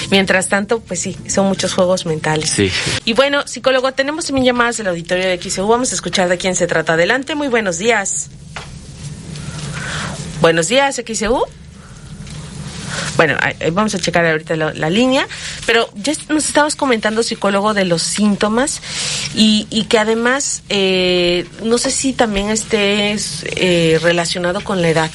mientras 0.10 0.50
tanto, 0.50 0.80
pues 0.80 1.02
sí, 1.02 1.16
son 1.28 1.46
muchos 1.46 1.74
juegos 1.74 2.08
mentales. 2.08 2.50
Sí. 2.50 2.72
Y 3.06 3.14
bueno, 3.14 3.46
psicólogo, 3.46 3.92
tenemos 3.92 4.26
también 4.26 4.46
llamadas 4.46 4.78
del 4.78 4.88
auditorio 4.88 5.28
de 5.28 5.38
XEU. 5.40 5.68
Vamos 5.68 5.92
a 5.92 5.96
escuchar 5.96 6.28
de 6.28 6.40
quién 6.40 6.56
se 6.56 6.66
trata. 6.66 6.94
Adelante, 6.94 7.36
muy 7.36 7.50
buenos 7.50 7.78
días. 7.78 8.32
Buenos 10.42 10.68
días, 10.68 11.00
XEU. 11.06 11.46
Bueno, 13.16 13.38
vamos 13.72 13.96
a 13.96 14.00
checar 14.00 14.26
ahorita 14.26 14.56
la, 14.56 14.90
línea, 14.90 15.28
pero 15.66 15.90
ya 15.96 16.14
nos 16.30 16.46
estabas 16.46 16.76
comentando, 16.76 17.24
psicólogo, 17.24 17.74
de 17.74 17.86
los 17.86 18.02
síntomas 18.02 18.82
y, 19.34 19.68
y 19.70 19.86
que 19.86 19.98
además, 19.98 20.64
eh, 20.70 21.48
no 21.64 21.78
sé 21.78 21.92
si 21.92 22.14
también 22.14 22.50
estés 22.50 23.46
eh, 23.56 24.00
relacionado 24.02 24.64
con 24.64 24.82
la 24.82 24.90
edad. 24.90 25.12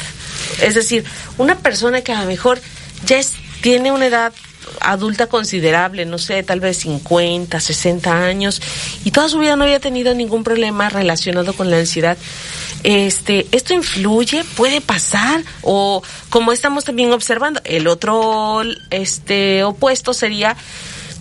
Es 0.61 0.75
decir, 0.75 1.05
una 1.37 1.59
persona 1.59 2.01
que 2.01 2.13
a 2.13 2.23
lo 2.23 2.27
mejor 2.27 2.61
ya 3.05 3.21
tiene 3.61 3.93
una 3.93 4.07
edad 4.07 4.33
adulta 4.81 5.27
considerable, 5.27 6.05
no 6.07 6.19
sé, 6.19 6.43
tal 6.43 6.61
vez 6.61 6.79
50, 6.79 7.61
60 7.61 8.25
años, 8.25 8.61
y 9.05 9.11
toda 9.11 9.29
su 9.29 9.39
vida 9.39 9.57
no 9.57 9.65
había 9.65 9.81
tenido 9.81 10.15
ningún 10.15 10.45
problema 10.45 10.89
relacionado 10.89 11.53
con 11.53 11.71
la 11.71 11.79
ansiedad. 11.79 12.17
Este, 12.85 13.47
¿esto 13.53 13.75
influye? 13.75 14.45
¿Puede 14.57 14.81
pasar? 14.81 15.43
O 15.63 16.03
como 16.31 16.53
estamos 16.53 16.85
también 16.85 17.13
observando, 17.13 17.61
el 17.65 17.89
otro 17.89 18.63
este 18.91 19.65
opuesto 19.65 20.15
sería 20.15 20.57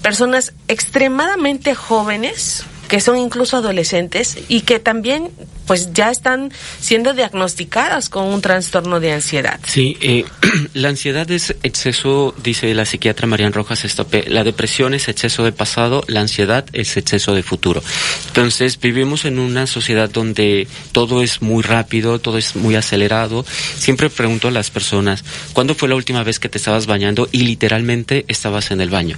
personas 0.01 0.53
extremadamente 0.67 1.73
jóvenes 1.73 2.63
que 2.87 3.01
son 3.01 3.17
incluso 3.17 3.57
adolescentes 3.57 4.37
y 4.47 4.61
que 4.61 4.79
también 4.79 5.31
pues 5.67 5.93
ya 5.93 6.09
están 6.09 6.51
siendo 6.79 7.13
diagnosticadas 7.13 8.09
con 8.09 8.25
un 8.25 8.41
trastorno 8.41 8.99
de 8.99 9.11
ansiedad. 9.11 9.59
Sí, 9.65 9.97
eh, 10.01 10.25
la 10.73 10.89
ansiedad 10.89 11.29
es 11.29 11.55
exceso, 11.63 12.33
dice 12.41 12.73
la 12.73 12.85
psiquiatra 12.85 13.27
Marian 13.27 13.53
Rojas 13.53 13.85
la 14.27 14.43
depresión 14.43 14.93
es 14.93 15.07
exceso 15.07 15.43
de 15.43 15.51
pasado, 15.51 16.03
la 16.07 16.21
ansiedad 16.21 16.65
es 16.73 16.97
exceso 16.97 17.33
de 17.33 17.43
futuro. 17.43 17.83
Entonces 18.27 18.79
vivimos 18.79 19.25
en 19.25 19.39
una 19.39 19.67
sociedad 19.67 20.09
donde 20.09 20.67
todo 20.91 21.21
es 21.21 21.41
muy 21.41 21.63
rápido, 21.63 22.19
todo 22.19 22.37
es 22.37 22.55
muy 22.55 22.75
acelerado. 22.75 23.45
Siempre 23.77 24.09
pregunto 24.09 24.47
a 24.47 24.51
las 24.51 24.71
personas, 24.71 25.23
¿cuándo 25.53 25.75
fue 25.75 25.89
la 25.89 25.95
última 25.95 26.23
vez 26.23 26.39
que 26.39 26.49
te 26.49 26.57
estabas 26.57 26.85
bañando 26.85 27.27
y 27.31 27.39
literalmente 27.39 28.25
estabas 28.27 28.71
en 28.71 28.81
el 28.81 28.89
baño? 28.89 29.17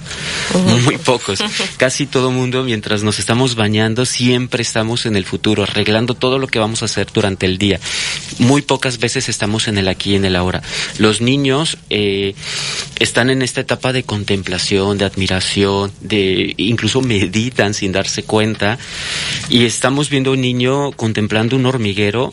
Muy 0.84 0.98
pocos. 0.98 1.40
Casi 1.76 2.06
todo 2.06 2.30
mundo 2.30 2.64
mientras 2.64 3.02
nos 3.02 3.18
estamos 3.18 3.54
bañando 3.54 4.04
siempre 4.04 4.62
estamos 4.62 5.06
en 5.06 5.16
el 5.16 5.24
futuro, 5.24 5.62
arreglando 5.62 6.14
todo 6.14 6.38
lo 6.40 6.48
que 6.48 6.58
vamos 6.58 6.82
a 6.82 6.86
hacer 6.86 7.08
durante 7.12 7.46
el 7.46 7.58
día. 7.58 7.78
Muy 8.38 8.62
pocas 8.62 8.98
veces 8.98 9.28
estamos 9.28 9.68
en 9.68 9.78
el 9.78 9.88
aquí 9.88 10.12
y 10.12 10.16
en 10.16 10.24
el 10.24 10.36
ahora. 10.36 10.62
Los 10.98 11.20
niños 11.20 11.78
eh, 11.90 12.34
están 12.98 13.30
en 13.30 13.42
esta 13.42 13.60
etapa 13.60 13.92
de 13.92 14.02
contemplación, 14.02 14.98
de 14.98 15.04
admiración, 15.04 15.92
de 16.00 16.54
incluso 16.56 17.00
meditan 17.02 17.74
sin 17.74 17.92
darse 17.92 18.22
cuenta. 18.22 18.78
Y 19.48 19.64
estamos 19.64 20.10
viendo 20.10 20.30
a 20.30 20.34
un 20.34 20.40
niño 20.40 20.92
contemplando 20.92 21.56
un 21.56 21.66
hormiguero 21.66 22.32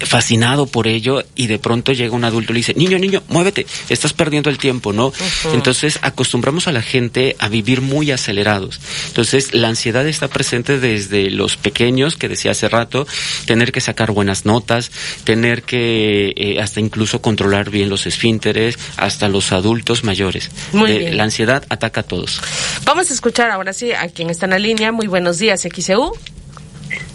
fascinado 0.00 0.66
por 0.66 0.86
ello 0.86 1.24
y 1.34 1.46
de 1.46 1.58
pronto 1.58 1.92
llega 1.92 2.14
un 2.14 2.24
adulto 2.24 2.52
y 2.52 2.54
le 2.54 2.58
dice, 2.58 2.74
niño, 2.74 2.98
niño, 2.98 3.22
muévete, 3.28 3.66
estás 3.88 4.12
perdiendo 4.12 4.50
el 4.50 4.58
tiempo, 4.58 4.92
¿no? 4.92 5.12
Entonces 5.52 5.98
acostumbramos 6.02 6.68
a 6.68 6.72
la 6.72 6.82
gente 6.82 7.36
a 7.38 7.48
vivir 7.48 7.80
muy 7.80 8.10
acelerados. 8.10 8.80
Entonces 9.08 9.54
la 9.54 9.68
ansiedad 9.68 10.06
está 10.06 10.28
presente 10.28 10.78
desde 10.78 11.30
los 11.30 11.56
pequeños, 11.56 12.16
que 12.16 12.28
decía 12.28 12.52
hace 12.52 12.68
rato, 12.68 13.06
tener 13.46 13.72
que 13.72 13.80
sacar 13.80 14.12
buenas 14.12 14.44
notas, 14.44 14.90
tener 15.24 15.62
que 15.62 16.32
eh, 16.36 16.60
hasta 16.60 16.80
incluso 16.80 17.20
controlar 17.20 17.70
bien 17.70 17.88
los 17.88 18.06
esfínteres, 18.06 18.78
hasta 18.96 19.28
los 19.28 19.52
adultos 19.52 20.04
mayores. 20.04 20.50
Muy 20.72 20.92
eh, 20.92 20.98
bien. 20.98 21.16
La 21.16 21.24
ansiedad 21.24 21.64
ataca 21.68 22.00
a 22.00 22.04
todos. 22.04 22.40
Vamos 22.84 23.10
a 23.10 23.14
escuchar 23.14 23.50
ahora 23.50 23.72
sí 23.72 23.92
a 23.92 24.08
quien 24.08 24.30
está 24.30 24.46
en 24.46 24.50
la 24.50 24.58
línea. 24.58 24.92
Muy 24.92 25.06
buenos 25.06 25.38
días, 25.38 25.62
XEU. 25.62 26.12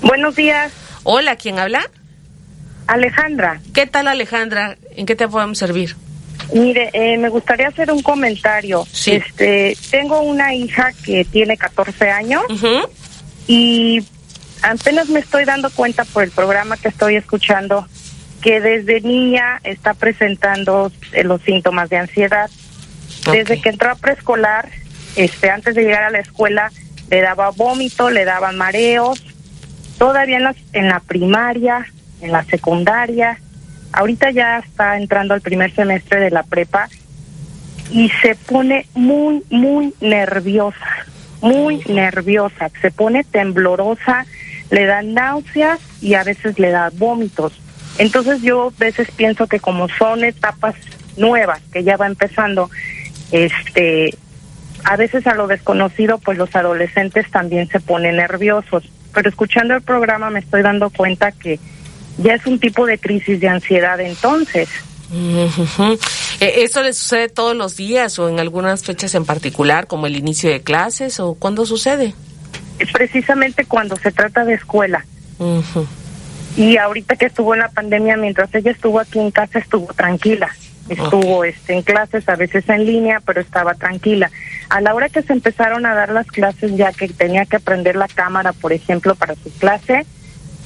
Buenos 0.01 0.35
días. 0.35 0.71
Hola, 1.03 1.35
¿quién 1.35 1.59
habla? 1.59 1.89
Alejandra. 2.87 3.61
¿Qué 3.73 3.87
tal 3.87 4.07
Alejandra? 4.07 4.77
¿En 4.95 5.05
qué 5.05 5.15
te 5.15 5.27
podemos 5.27 5.57
servir? 5.57 5.95
Mire, 6.53 6.89
eh, 6.93 7.17
me 7.17 7.29
gustaría 7.29 7.67
hacer 7.67 7.91
un 7.91 8.01
comentario. 8.01 8.85
Sí. 8.91 9.13
Este, 9.13 9.77
tengo 9.89 10.21
una 10.21 10.53
hija 10.53 10.91
que 11.05 11.25
tiene 11.25 11.57
14 11.57 12.11
años 12.11 12.43
y 13.47 14.03
apenas 14.61 15.09
me 15.09 15.19
estoy 15.19 15.45
dando 15.45 15.69
cuenta 15.69 16.05
por 16.05 16.23
el 16.23 16.31
programa 16.31 16.77
que 16.77 16.89
estoy 16.89 17.15
escuchando 17.15 17.87
que 18.41 18.59
desde 18.59 18.99
niña 19.01 19.61
está 19.63 19.93
presentando 19.93 20.91
eh, 21.13 21.23
los 21.23 21.41
síntomas 21.43 21.89
de 21.89 21.97
ansiedad. 21.97 22.49
Desde 23.31 23.61
que 23.61 23.69
entró 23.69 23.89
a 23.89 23.95
preescolar, 23.95 24.67
este, 25.15 25.49
antes 25.49 25.75
de 25.75 25.83
llegar 25.83 26.03
a 26.03 26.09
la 26.09 26.19
escuela, 26.19 26.69
le 27.09 27.21
daba 27.21 27.51
vómito, 27.51 28.09
le 28.09 28.25
daban 28.25 28.57
mareos. 28.57 29.23
Todavía 29.97 30.37
en 30.37 30.43
la, 30.43 30.55
en 30.73 30.89
la 30.89 30.99
primaria 30.99 31.87
en 32.23 32.31
la 32.31 32.43
secundaria, 32.45 33.37
ahorita 33.91 34.31
ya 34.31 34.59
está 34.59 34.97
entrando 34.97 35.33
al 35.33 35.41
primer 35.41 35.73
semestre 35.73 36.19
de 36.19 36.31
la 36.31 36.43
prepa 36.43 36.89
y 37.91 38.09
se 38.21 38.35
pone 38.35 38.87
muy, 38.95 39.43
muy 39.49 39.93
nerviosa, 40.01 41.05
muy 41.41 41.81
nerviosa, 41.87 42.71
se 42.81 42.91
pone 42.91 43.23
temblorosa, 43.23 44.25
le 44.71 44.85
da 44.85 45.01
náuseas 45.01 45.79
y 46.01 46.15
a 46.15 46.23
veces 46.23 46.57
le 46.57 46.71
da 46.71 46.89
vómitos. 46.93 47.53
Entonces 47.97 48.41
yo 48.41 48.73
a 48.75 48.79
veces 48.79 49.09
pienso 49.11 49.47
que 49.47 49.59
como 49.59 49.87
son 49.89 50.23
etapas 50.23 50.75
nuevas 51.17 51.61
que 51.71 51.83
ya 51.83 51.97
va 51.97 52.07
empezando, 52.07 52.71
este, 53.31 54.17
a 54.83 54.95
veces 54.97 55.27
a 55.27 55.35
lo 55.35 55.47
desconocido, 55.47 56.17
pues 56.17 56.37
los 56.37 56.55
adolescentes 56.55 57.29
también 57.29 57.67
se 57.67 57.79
ponen 57.79 58.17
nerviosos. 58.17 58.83
Pero 59.13 59.29
escuchando 59.29 59.75
el 59.75 59.81
programa 59.83 60.31
me 60.31 60.39
estoy 60.39 60.63
dando 60.63 60.89
cuenta 60.89 61.31
que 61.31 61.59
ya 62.17 62.35
es 62.35 62.45
un 62.45 62.59
tipo 62.59 62.85
de 62.85 62.97
crisis 62.97 63.39
de 63.39 63.47
ansiedad 63.47 63.99
entonces. 63.99 64.69
Eh, 66.39 66.63
¿Eso 66.63 66.81
le 66.81 66.93
sucede 66.93 67.29
todos 67.29 67.55
los 67.55 67.75
días 67.75 68.17
o 68.19 68.29
en 68.29 68.39
algunas 68.39 68.83
fechas 68.83 69.13
en 69.15 69.25
particular, 69.25 69.87
como 69.87 70.07
el 70.07 70.15
inicio 70.15 70.49
de 70.49 70.61
clases 70.61 71.19
o 71.19 71.35
cuándo 71.35 71.65
sucede? 71.65 72.13
Precisamente 72.91 73.65
cuando 73.65 73.95
se 73.97 74.11
trata 74.11 74.43
de 74.43 74.55
escuela. 74.55 75.05
Y 76.57 76.77
ahorita 76.77 77.15
que 77.15 77.25
estuvo 77.25 77.53
en 77.53 77.61
la 77.61 77.69
pandemia, 77.69 78.17
mientras 78.17 78.53
ella 78.55 78.71
estuvo 78.71 78.99
aquí 78.99 79.19
en 79.19 79.31
casa, 79.31 79.59
estuvo 79.59 79.93
tranquila. 79.93 80.49
Estuvo 80.89 81.45
este, 81.45 81.73
en 81.73 81.81
clases, 81.81 82.27
a 82.27 82.35
veces 82.35 82.67
en 82.67 82.85
línea, 82.85 83.21
pero 83.25 83.39
estaba 83.39 83.73
tranquila. 83.73 84.29
A 84.69 84.81
la 84.81 84.93
hora 84.93 85.09
que 85.09 85.21
se 85.21 85.31
empezaron 85.31 85.85
a 85.85 85.93
dar 85.93 86.11
las 86.11 86.27
clases, 86.27 86.75
ya 86.75 86.91
que 86.91 87.07
tenía 87.07 87.45
que 87.45 87.55
aprender 87.55 87.95
la 87.95 88.07
cámara, 88.07 88.51
por 88.51 88.73
ejemplo, 88.73 89.15
para 89.15 89.35
su 89.35 89.51
clase, 89.59 90.05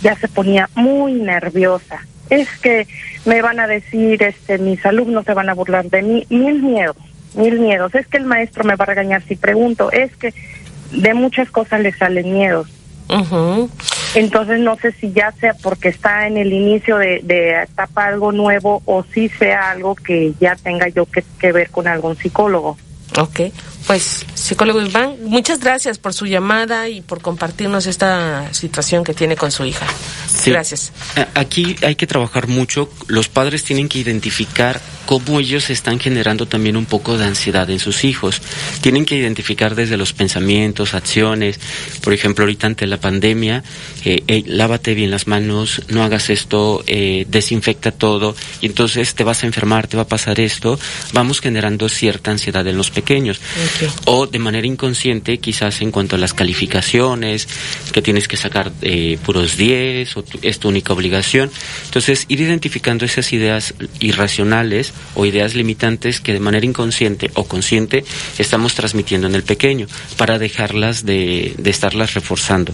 ya 0.02 0.16
se 0.16 0.28
ponía 0.28 0.70
muy 0.76 1.14
nerviosa. 1.14 2.06
Es 2.30 2.50
que 2.60 2.88
me 3.26 3.42
van 3.42 3.60
a 3.60 3.68
decir, 3.68 4.22
este, 4.22 4.58
mis 4.58 4.86
alumnos 4.86 5.26
se 5.26 5.34
van 5.34 5.50
a 5.50 5.54
burlar 5.54 5.86
de 5.90 6.02
mí, 6.02 6.26
mil 6.30 6.62
miedos, 6.62 6.98
mil 7.36 7.60
miedos. 7.60 7.96
Es 7.96 8.08
que 8.08 8.18
el 8.18 8.26
maestro 8.26 8.64
me 8.64 8.76
va 8.76 8.84
a 8.84 8.88
regañar 8.88 9.24
si 9.24 9.36
pregunto, 9.36 9.92
es 9.92 10.16
que 10.18 10.34
de 10.92 11.14
muchas 11.14 11.50
cosas 11.50 11.82
le 11.82 11.94
salen 11.94 12.34
miedos. 12.34 12.68
Entonces 14.16 14.60
no 14.60 14.76
sé 14.78 14.92
si 14.94 15.12
ya 15.12 15.32
sea 15.34 15.54
porque 15.54 15.90
está 15.90 16.28
en 16.28 16.38
el 16.38 16.52
inicio 16.52 16.98
de, 16.98 17.22
de 17.24 17.62
etapa 17.64 18.06
algo 18.06 18.32
nuevo 18.32 18.82
o 18.86 19.04
si 19.04 19.30
sea 19.30 19.72
algo 19.72 19.96
que 19.96 20.34
ya 20.40 20.56
tenga 20.56 20.88
yo 20.90 21.06
que, 21.06 21.24
que 21.40 21.52
ver 21.52 21.70
con 21.70 21.88
algún 21.88 22.18
psicólogo. 22.18 22.78
Ok, 23.18 23.52
pues 23.88 24.26
psicólogo 24.34 24.82
Iván, 24.82 25.16
muchas 25.24 25.60
gracias 25.60 25.98
por 25.98 26.14
su 26.14 26.26
llamada 26.26 26.90
y 26.90 27.02
por 27.02 27.22
compartirnos 27.22 27.88
esta 27.88 28.54
situación 28.54 29.04
que 29.04 29.14
tiene 29.14 29.36
con 29.36 29.52
su 29.52 29.66
hija. 29.66 29.88
Gracias. 30.46 30.92
Aquí 31.34 31.76
hay 31.82 31.96
que 31.96 32.06
trabajar 32.06 32.48
mucho. 32.48 32.90
Los 33.08 33.30
padres 33.30 33.64
tienen 33.64 33.90
que 33.90 34.00
identificar 34.00 34.80
cómo 35.08 35.40
ellos 35.40 35.70
están 35.70 36.00
generando 36.00 36.48
también 36.48 36.76
un 36.76 36.86
poco 36.86 37.18
de 37.18 37.24
ansiedad 37.24 37.68
en 37.70 37.80
sus 37.80 38.04
hijos. 38.04 38.42
Tienen 38.82 39.06
que 39.06 39.16
identificar 39.16 39.74
desde 39.74 39.96
los 39.96 40.12
pensamientos, 40.12 40.94
acciones. 40.94 41.62
Por 42.04 42.12
ejemplo, 42.12 42.44
ahorita 42.44 42.68
ante 42.68 42.86
la 42.86 43.00
pandemia, 43.00 43.64
eh, 44.04 44.44
lávate 44.46 44.94
bien 44.96 45.10
las 45.10 45.26
manos, 45.26 45.82
no 45.88 46.04
hagas 46.04 46.30
esto, 46.30 46.84
eh, 46.88 47.26
desinfecta 47.30 47.92
todo, 47.92 48.36
y 48.60 48.66
entonces 48.66 49.16
te 49.16 49.24
vas 49.24 49.44
a 49.44 49.48
enfermar, 49.48 49.88
te 49.88 49.96
va 49.96 50.04
a 50.04 50.08
pasar 50.08 50.42
esto. 50.42 50.78
Vamos 51.14 51.40
generando 51.40 51.88
cierta 51.88 52.32
ansiedad 52.32 52.68
en 52.68 52.76
los 52.76 52.92
pequeños. 52.92 53.40
O 54.06 54.28
de 54.28 54.40
manera 54.40 54.68
inconsciente, 54.68 55.38
quizás 55.38 55.82
en 55.82 55.92
cuanto 55.92 56.18
a 56.18 56.20
las 56.20 56.34
calificaciones, 56.34 57.48
que 57.94 58.02
tienes 58.02 58.28
que 58.28 58.36
sacar 58.36 58.74
eh, 58.82 59.18
puros 59.24 59.56
10, 59.56 60.18
o 60.18 60.26
es 60.42 60.60
tu 60.60 60.68
única 60.68 60.92
obligación. 60.92 61.50
Entonces, 61.86 62.26
ir 62.28 62.42
identificando 62.42 63.06
esas 63.06 63.32
ideas 63.32 63.74
irracionales 64.02 64.92
o 65.16 65.26
ideas 65.26 65.56
limitantes 65.56 66.20
que 66.20 66.34
de 66.34 66.40
manera 66.40 66.66
inconsciente 66.66 67.32
o 67.34 67.46
consciente 67.46 68.06
estamos 68.38 68.76
transmitiendo 68.76 69.28
en 69.28 69.36
el 69.36 69.44
pequeño 69.44 69.88
para 70.18 70.40
dejarlas 70.40 71.06
de, 71.06 71.56
estarlas 71.66 72.14
reforzando. 72.14 72.74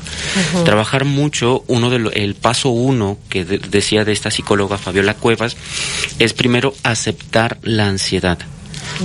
Trabajar 0.65 1.06
mucho, 1.06 1.63
uno 1.68 1.89
de 1.89 2.12
el 2.15 2.36
paso 2.36 2.70
uno 2.70 3.18
que 3.30 3.46
decía 3.46 4.06
de 4.06 4.12
esta 4.12 4.32
psicóloga 4.32 4.77
Fabiola 4.77 5.13
Cuevas, 5.13 5.56
es 6.20 6.34
primero 6.34 6.74
aceptar 6.84 7.58
la 7.63 7.88
ansiedad. 7.88 8.39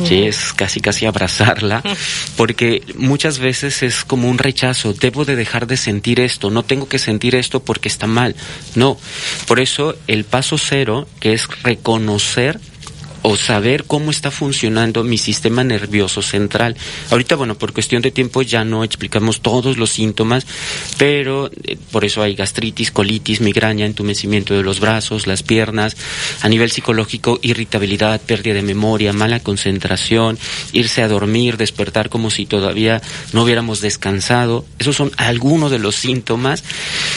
Sí, 0.04 0.24
es 0.24 0.52
casi 0.52 0.80
casi 0.80 1.06
abrazarla, 1.06 1.82
porque 2.36 2.82
muchas 2.96 3.38
veces 3.38 3.82
es 3.82 4.04
como 4.04 4.28
un 4.28 4.38
rechazo, 4.38 4.92
debo 4.92 5.24
de 5.24 5.36
dejar 5.36 5.66
de 5.66 5.76
sentir 5.76 6.20
esto, 6.20 6.50
no 6.50 6.62
tengo 6.62 6.88
que 6.88 6.98
sentir 6.98 7.34
esto 7.34 7.60
porque 7.60 7.88
está 7.88 8.06
mal. 8.06 8.34
No, 8.74 8.98
por 9.46 9.60
eso 9.60 9.96
el 10.06 10.24
paso 10.24 10.58
cero, 10.58 11.08
que 11.20 11.32
es 11.32 11.48
reconocer 11.62 12.60
o 13.22 13.36
saber 13.36 13.84
cómo 13.84 14.10
está 14.10 14.30
funcionando 14.30 15.04
mi 15.04 15.18
sistema 15.18 15.64
nervioso 15.64 16.22
central. 16.22 16.76
Ahorita, 17.10 17.36
bueno, 17.36 17.56
por 17.56 17.72
cuestión 17.72 18.02
de 18.02 18.10
tiempo 18.10 18.42
ya 18.42 18.64
no 18.64 18.84
explicamos 18.84 19.40
todos 19.40 19.76
los 19.76 19.90
síntomas, 19.90 20.46
pero 20.96 21.50
eh, 21.64 21.76
por 21.90 22.04
eso 22.04 22.22
hay 22.22 22.34
gastritis, 22.34 22.90
colitis, 22.90 23.40
migraña, 23.40 23.86
entumecimiento 23.86 24.54
de 24.54 24.62
los 24.62 24.80
brazos, 24.80 25.26
las 25.26 25.42
piernas, 25.42 25.96
a 26.42 26.48
nivel 26.48 26.70
psicológico, 26.70 27.38
irritabilidad, 27.42 28.20
pérdida 28.20 28.54
de 28.54 28.62
memoria, 28.62 29.12
mala 29.12 29.40
concentración, 29.40 30.38
irse 30.72 31.02
a 31.02 31.08
dormir, 31.08 31.56
despertar 31.56 32.08
como 32.08 32.30
si 32.30 32.46
todavía 32.46 33.02
no 33.32 33.42
hubiéramos 33.44 33.80
descansado. 33.80 34.64
Esos 34.78 34.96
son 34.96 35.12
algunos 35.16 35.70
de 35.70 35.78
los 35.78 35.96
síntomas, 35.96 36.64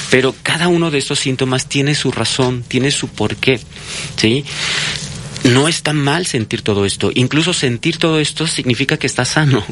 pero 0.10 0.36
cada 0.44 0.68
uno 0.68 0.92
de 0.92 0.98
estos 0.98 1.20
síntomas 1.20 1.68
tiene 1.68 1.96
su 1.96 2.12
razón, 2.12 2.64
tiene 2.68 2.92
su 2.92 3.08
porqué, 3.08 3.60
¿sí? 4.18 4.44
No 5.44 5.68
está 5.68 5.94
mal 5.94 6.26
sentir 6.26 6.62
todo 6.62 6.86
esto. 6.86 7.12
Incluso 7.14 7.54
sentir 7.54 7.98
todo 7.98 8.20
esto 8.20 8.48
significa 8.48 8.98
que 8.98 9.08
estás 9.08 9.30
sano. 9.30 9.64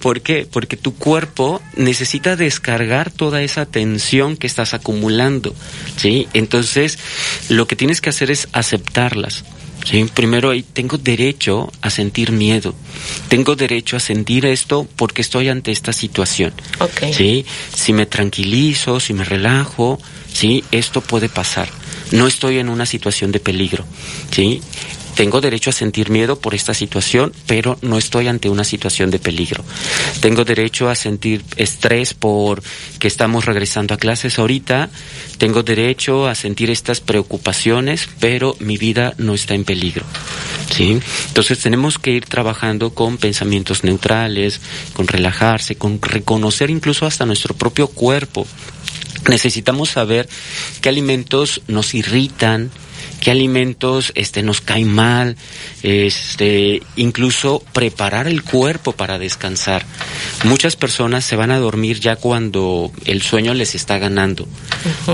¿Por 0.00 0.20
qué? 0.20 0.46
Porque 0.50 0.76
tu 0.76 0.94
cuerpo 0.94 1.62
necesita 1.76 2.36
descargar 2.36 3.10
toda 3.10 3.42
esa 3.42 3.66
tensión 3.66 4.36
que 4.36 4.46
estás 4.46 4.74
acumulando. 4.74 5.54
¿sí? 5.96 6.28
Entonces, 6.34 6.98
lo 7.48 7.66
que 7.66 7.76
tienes 7.76 8.00
que 8.00 8.10
hacer 8.10 8.30
es 8.30 8.48
aceptarlas. 8.52 9.44
¿sí? 9.84 10.04
Primero, 10.12 10.52
tengo 10.72 10.98
derecho 10.98 11.72
a 11.80 11.90
sentir 11.90 12.32
miedo. 12.32 12.74
Tengo 13.28 13.54
derecho 13.54 13.96
a 13.96 14.00
sentir 14.00 14.46
esto 14.46 14.88
porque 14.96 15.22
estoy 15.22 15.48
ante 15.48 15.70
esta 15.70 15.92
situación. 15.92 16.52
¿sí? 17.12 17.46
Si 17.74 17.92
me 17.92 18.06
tranquilizo, 18.06 18.98
si 18.98 19.12
me 19.12 19.24
relajo, 19.24 20.00
¿sí? 20.32 20.64
esto 20.72 21.00
puede 21.00 21.28
pasar. 21.28 21.68
No 22.10 22.26
estoy 22.26 22.58
en 22.58 22.68
una 22.68 22.86
situación 22.86 23.32
de 23.32 23.40
peligro. 23.40 23.84
¿sí? 24.30 24.60
Tengo 25.14 25.40
derecho 25.40 25.70
a 25.70 25.72
sentir 25.72 26.10
miedo 26.10 26.38
por 26.38 26.54
esta 26.54 26.74
situación, 26.74 27.32
pero 27.46 27.78
no 27.82 27.98
estoy 27.98 28.26
ante 28.28 28.48
una 28.48 28.64
situación 28.64 29.10
de 29.10 29.18
peligro. 29.18 29.64
Tengo 30.20 30.44
derecho 30.44 30.88
a 30.88 30.94
sentir 30.94 31.44
estrés 31.56 32.14
por 32.14 32.62
que 32.98 33.08
estamos 33.08 33.44
regresando 33.44 33.94
a 33.94 33.96
clases 33.96 34.38
ahorita. 34.38 34.90
Tengo 35.38 35.62
derecho 35.62 36.26
a 36.26 36.34
sentir 36.34 36.70
estas 36.70 37.00
preocupaciones, 37.00 38.08
pero 38.18 38.56
mi 38.58 38.76
vida 38.76 39.14
no 39.18 39.34
está 39.34 39.54
en 39.54 39.64
peligro. 39.64 40.04
¿Sí? 40.74 40.98
Entonces 41.28 41.60
tenemos 41.60 41.98
que 41.98 42.10
ir 42.10 42.24
trabajando 42.24 42.90
con 42.90 43.16
pensamientos 43.16 43.84
neutrales, 43.84 44.60
con 44.94 45.06
relajarse, 45.06 45.76
con 45.76 46.00
reconocer 46.02 46.70
incluso 46.70 47.06
hasta 47.06 47.26
nuestro 47.26 47.54
propio 47.54 47.86
cuerpo. 47.86 48.46
Necesitamos 49.28 49.90
saber 49.90 50.28
qué 50.80 50.88
alimentos 50.88 51.62
nos 51.68 51.94
irritan, 51.94 52.70
qué 53.20 53.30
alimentos 53.30 54.12
este, 54.14 54.42
nos 54.42 54.60
caen 54.60 54.92
mal, 54.92 55.36
este, 55.82 56.82
incluso 56.96 57.62
preparar 57.72 58.26
el 58.26 58.42
cuerpo 58.42 58.92
para 58.92 59.18
descansar. 59.18 59.84
Muchas 60.44 60.76
personas 60.76 61.24
se 61.24 61.36
van 61.36 61.50
a 61.50 61.58
dormir 61.58 62.00
ya 62.00 62.16
cuando 62.16 62.92
el 63.06 63.22
sueño 63.22 63.54
les 63.54 63.74
está 63.74 63.98
ganando. 63.98 64.46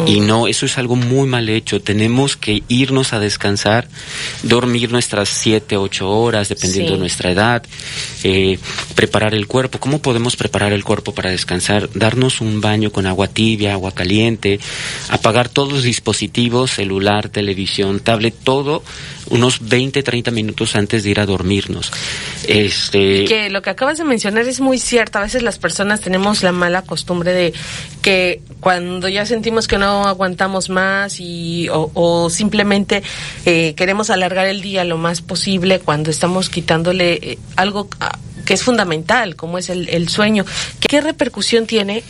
Y 0.07 0.20
no, 0.20 0.48
eso 0.48 0.66
es 0.66 0.79
algo 0.79 0.96
muy 0.96 1.29
mal 1.29 1.48
hecho. 1.48 1.81
Tenemos 1.81 2.37
que 2.37 2.62
irnos 2.68 3.12
a 3.12 3.20
descansar, 3.20 3.88
dormir 4.42 4.90
nuestras 4.90 5.29
siete, 5.29 5.76
ocho 5.76 6.11
horas, 6.11 6.48
dependiendo 6.48 6.92
de 6.92 6.98
nuestra 6.98 7.31
edad, 7.31 7.62
eh, 8.24 8.59
preparar 8.94 9.35
el 9.35 9.46
cuerpo. 9.46 9.79
¿Cómo 9.79 10.03
podemos 10.03 10.37
preparar 10.37 10.72
el 10.72 10.85
cuerpo 10.85 11.14
para 11.14 11.31
descansar? 11.31 11.88
Darnos 11.94 12.40
un 12.40 12.61
baño 12.61 12.90
con 12.90 13.07
agua 13.07 13.29
tibia, 13.29 13.72
agua 13.72 13.92
caliente, 13.92 14.59
apagar 15.09 15.48
todos 15.48 15.72
los 15.72 15.83
dispositivos, 15.83 16.72
celular, 16.72 17.29
televisión, 17.29 17.61
tablet, 18.01 18.35
todo 18.43 18.83
unos 19.31 19.69
20, 19.69 20.03
30 20.03 20.31
minutos 20.33 20.75
antes 20.75 21.05
de 21.05 21.11
ir 21.11 21.21
a 21.21 21.27
dormirnos. 21.27 21.90
Este... 22.47 23.25
Que 23.25 23.49
lo 23.49 23.62
que 23.62 23.71
acabas 23.71 23.99
de 23.99 24.05
mencionar 24.05 24.47
es 24.47 24.61
muy 24.61 24.79
cierto. 24.79 25.19
A 25.19 25.23
veces 25.23 25.43
las 25.43 25.59
personas 25.59 26.01
tenemos 26.01 26.43
la 26.43 26.53
mala 26.53 26.83
costumbre 26.83 27.33
de 27.33 27.53
que 28.03 28.43
cuando 28.59 29.09
ya 29.09 29.25
sentimos 29.25 29.69
que 29.69 29.79
no 29.79 30.07
aguantamos 30.07 30.69
más 30.69 31.21
y, 31.21 31.69
o, 31.71 32.29
simplemente 32.29 33.03
eh, 33.47 33.75
queremos 33.77 34.11
alargar 34.11 34.47
el 34.47 34.62
día 34.62 34.85
lo 34.85 34.99
más 34.99 35.23
posible 35.23 35.79
cuando 35.79 36.11
estamos 36.11 36.51
quitándole 36.51 37.12
eh, 37.23 37.38
algo 37.57 37.88
ah, 38.01 38.19
que 38.45 38.55
es 38.55 38.64
fundamental, 38.64 39.37
como 39.37 39.59
es 39.59 39.71
el, 39.71 39.88
el 39.90 40.09
sueño. 40.09 40.45
¿Qué 40.81 41.01
repercusión 41.01 41.66
tiene 41.66 42.03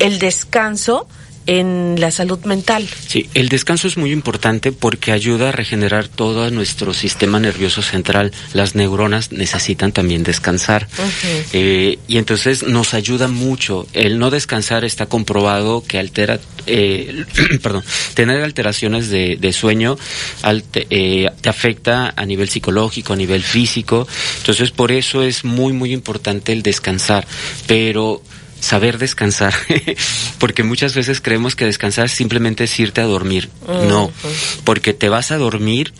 el 0.00 0.18
descanso? 0.18 1.08
En 1.46 1.96
la 1.98 2.10
salud 2.10 2.38
mental. 2.44 2.88
Sí, 3.06 3.28
el 3.34 3.48
descanso 3.48 3.88
es 3.88 3.96
muy 3.96 4.12
importante 4.12 4.72
porque 4.72 5.12
ayuda 5.12 5.48
a 5.48 5.52
regenerar 5.52 6.08
todo 6.08 6.50
nuestro 6.50 6.94
sistema 6.94 7.40
nervioso 7.40 7.82
central. 7.82 8.32
Las 8.52 8.74
neuronas 8.74 9.32
necesitan 9.32 9.92
también 9.92 10.22
descansar. 10.22 10.88
Eh, 11.52 11.98
y 12.08 12.18
entonces 12.18 12.62
nos 12.62 12.94
ayuda 12.94 13.28
mucho. 13.28 13.86
El 13.92 14.18
no 14.18 14.30
descansar 14.30 14.84
está 14.84 15.06
comprobado 15.06 15.82
que 15.84 15.98
altera, 15.98 16.40
eh, 16.66 17.24
perdón, 17.62 17.84
tener 18.14 18.42
alteraciones 18.42 19.08
de, 19.08 19.52
sueño 19.52 19.98
eh, 20.90 21.28
te 21.40 21.48
afecta 21.48 22.14
a 22.16 22.24
nivel 22.24 22.48
psicológico, 22.48 23.12
a 23.12 23.16
nivel 23.16 23.42
físico. 23.42 24.06
Entonces 24.38 24.70
por 24.70 24.92
eso 24.92 25.22
es 25.22 25.44
muy, 25.44 25.72
muy 25.72 25.92
importante 25.92 26.52
el 26.52 26.62
descansar. 26.62 27.26
Pero 27.66 28.22
saber 28.62 28.96
descansar, 28.98 29.52
porque 30.38 30.62
muchas 30.62 30.94
veces 30.94 31.20
creemos 31.20 31.56
que 31.56 31.64
descansar 31.64 32.08
simplemente 32.08 32.64
es 32.64 32.78
irte 32.78 33.00
a 33.00 33.04
dormir. 33.04 33.50
No, 33.66 34.12
porque 34.64 34.94
te 34.94 35.08
vas 35.08 35.32
a 35.32 35.36
dormir 35.36 35.92